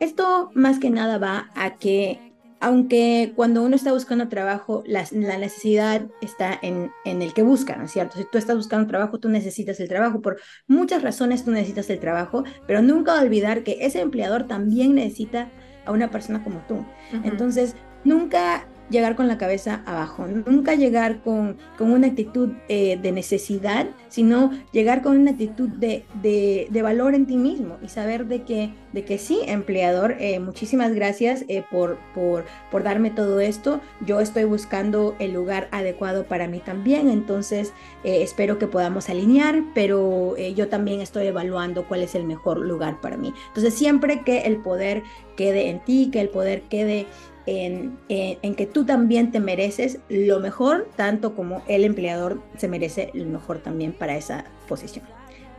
Esto 0.00 0.50
más 0.54 0.80
que 0.80 0.90
nada 0.90 1.18
va 1.18 1.50
a 1.54 1.76
que 1.76 2.25
aunque 2.60 3.32
cuando 3.36 3.62
uno 3.62 3.76
está 3.76 3.92
buscando 3.92 4.28
trabajo, 4.28 4.82
la, 4.86 5.04
necesidad 5.12 6.06
está 6.20 6.58
en, 6.62 6.90
el 7.04 7.34
que 7.34 7.42
busca, 7.42 7.76
¿no 7.76 7.84
es 7.84 7.92
cierto? 7.92 8.16
Si 8.16 8.24
tú 8.30 8.38
estás 8.38 8.56
buscando 8.56 8.86
trabajo, 8.86 9.18
tú 9.18 9.28
necesitas 9.28 9.78
el 9.80 9.88
trabajo. 9.88 10.20
Por 10.20 10.40
muchas 10.66 11.02
razones 11.02 11.44
tú 11.44 11.50
necesitas 11.50 11.90
el 11.90 12.00
trabajo, 12.00 12.44
pero 12.66 12.82
nunca 12.82 13.20
olvidar 13.20 13.62
que 13.62 13.78
ese 13.80 14.00
empleador 14.00 14.46
también 14.46 14.94
necesita 14.94 15.50
a 15.84 15.92
una 15.92 16.10
persona 16.10 16.42
como 16.42 16.60
tú. 16.66 16.84
Entonces, 17.24 17.76
nunca 18.04 18.66
llegar 18.90 19.16
con 19.16 19.28
la 19.28 19.38
cabeza 19.38 19.82
abajo, 19.86 20.26
nunca 20.26 20.74
llegar 20.74 21.20
con, 21.22 21.56
con 21.76 21.90
una 21.90 22.08
actitud 22.08 22.50
eh, 22.68 22.98
de 23.00 23.12
necesidad, 23.12 23.86
sino 24.08 24.52
llegar 24.72 25.02
con 25.02 25.18
una 25.18 25.32
actitud 25.32 25.68
de, 25.68 26.04
de, 26.22 26.82
valor 26.82 27.14
en 27.14 27.26
ti 27.26 27.36
mismo 27.36 27.78
y 27.82 27.88
saber 27.88 28.26
de 28.26 28.44
que, 28.44 28.72
de 28.92 29.04
que 29.04 29.18
sí, 29.18 29.40
empleador, 29.46 30.16
eh, 30.20 30.38
muchísimas 30.38 30.94
gracias 30.94 31.44
eh, 31.48 31.64
por, 31.68 31.98
por, 32.14 32.44
por, 32.70 32.84
darme 32.84 33.10
todo 33.10 33.40
esto, 33.40 33.80
yo 34.06 34.20
estoy 34.20 34.44
buscando 34.44 35.16
el 35.18 35.32
lugar 35.32 35.68
adecuado 35.72 36.24
para 36.24 36.46
mí 36.46 36.60
también, 36.60 37.08
entonces 37.08 37.72
espero 38.04 38.58
que 38.58 38.68
podamos 38.68 39.08
alinear, 39.08 39.64
pero 39.74 40.36
yo 40.36 40.68
también 40.68 41.00
estoy 41.00 41.26
evaluando 41.26 41.88
cuál 41.88 42.02
es 42.02 42.14
el 42.14 42.24
mejor 42.24 42.58
lugar 42.58 43.00
para 43.00 43.16
mí. 43.16 43.34
Entonces 43.48 43.74
siempre 43.74 44.22
que 44.22 44.42
el 44.42 44.58
poder 44.58 45.02
quede 45.36 45.70
en 45.70 45.80
ti, 45.80 46.10
que 46.12 46.20
el 46.20 46.28
poder 46.28 46.62
quede 46.62 47.06
en, 47.46 47.96
que 48.08 48.66
tú 48.66 48.84
también 48.84 49.30
te 49.30 49.40
mereces 49.40 50.00
lo 50.08 50.40
mejor, 50.40 50.88
tanto 50.96 51.34
como 51.34 51.62
el 51.68 51.84
empleador 51.84 52.42
se 52.56 52.68
merece 52.68 53.10
lo 53.14 53.26
mejor 53.26 53.58
también 53.58 53.92
para 53.92 54.16
esa 54.16 54.44
posición. 54.68 55.04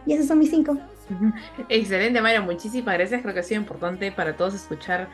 Y 0.06 0.14
esos 0.14 0.28
son 0.28 0.40
mis 0.40 0.50
cinco. 0.50 0.78
Excelente, 1.70 2.22
Mayra, 2.22 2.42
muchísimas 2.42 2.96
gracias. 2.96 3.22
Creo 3.22 3.34
que 3.34 3.40
ha 3.40 3.44
sido 3.44 3.62
importante 3.62 4.12
para 4.12 4.36
todos 4.36 4.54
escuchar 4.54 5.10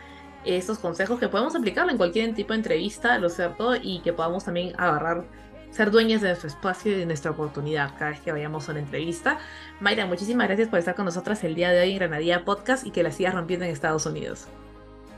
estos 0.45 0.79
consejos 0.79 1.19
que 1.19 1.29
podemos 1.29 1.55
aplicar 1.55 1.89
en 1.89 1.97
cualquier 1.97 2.33
tipo 2.33 2.53
de 2.53 2.57
entrevista, 2.57 3.17
lo 3.17 3.29
cierto, 3.29 3.75
y 3.75 4.01
que 4.01 4.13
podamos 4.13 4.43
también 4.43 4.73
agarrar, 4.77 5.23
ser 5.71 5.89
dueñas 5.89 6.21
de 6.21 6.27
nuestro 6.27 6.49
espacio 6.49 6.91
y 6.91 6.95
de 6.95 7.05
nuestra 7.05 7.31
oportunidad 7.31 7.91
cada 7.97 8.11
vez 8.11 8.19
que 8.19 8.31
vayamos 8.31 8.67
a 8.67 8.71
una 8.71 8.81
entrevista. 8.81 9.39
Mayra, 9.79 10.05
muchísimas 10.05 10.47
gracias 10.47 10.67
por 10.67 10.79
estar 10.79 10.95
con 10.95 11.05
nosotras 11.05 11.43
el 11.43 11.55
día 11.55 11.71
de 11.71 11.81
hoy 11.81 11.91
en 11.91 11.97
Granadilla 11.97 12.45
Podcast 12.45 12.85
y 12.85 12.91
que 12.91 13.03
la 13.03 13.11
sigas 13.11 13.33
rompiendo 13.33 13.65
en 13.65 13.71
Estados 13.71 14.05
Unidos. 14.05 14.47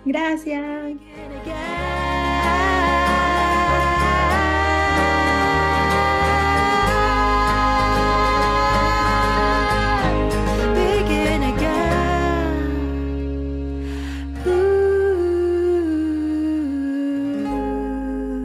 Gracias. 0.05 0.97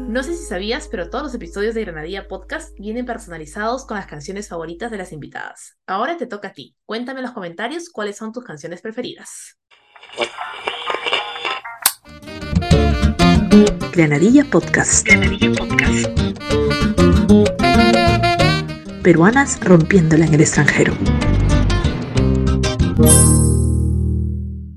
No 0.09 0.25
sé 0.25 0.35
si 0.35 0.45
sabías, 0.45 0.89
pero 0.89 1.09
todos 1.09 1.25
los 1.25 1.35
episodios 1.35 1.75
de 1.75 1.83
Granadilla 1.83 2.27
Podcast 2.27 2.77
vienen 2.79 3.07
personalizados 3.07 3.87
con 3.87 3.97
las 3.97 4.07
canciones 4.07 4.49
favoritas 4.49 4.91
de 4.91 4.99
las 4.99 5.13
invitadas. 5.13 5.79
Ahora 5.87 6.17
te 6.17 6.27
toca 6.27 6.49
a 6.49 6.53
ti. 6.53 6.77
Cuéntame 6.85 7.21
en 7.21 7.27
los 7.27 7.33
comentarios 7.33 7.89
cuáles 7.91 8.17
son 8.17 8.33
tus 8.33 8.45
canciones 8.45 8.83
preferidas. 8.83 9.59
Granadilla 13.93 14.45
Podcast. 14.45 15.07
Granadilla 15.07 15.51
Podcast. 15.53 16.07
Peruanas 19.03 19.59
rompiéndola 19.61 20.27
en 20.27 20.35
el 20.35 20.41
extranjero. 20.41 20.95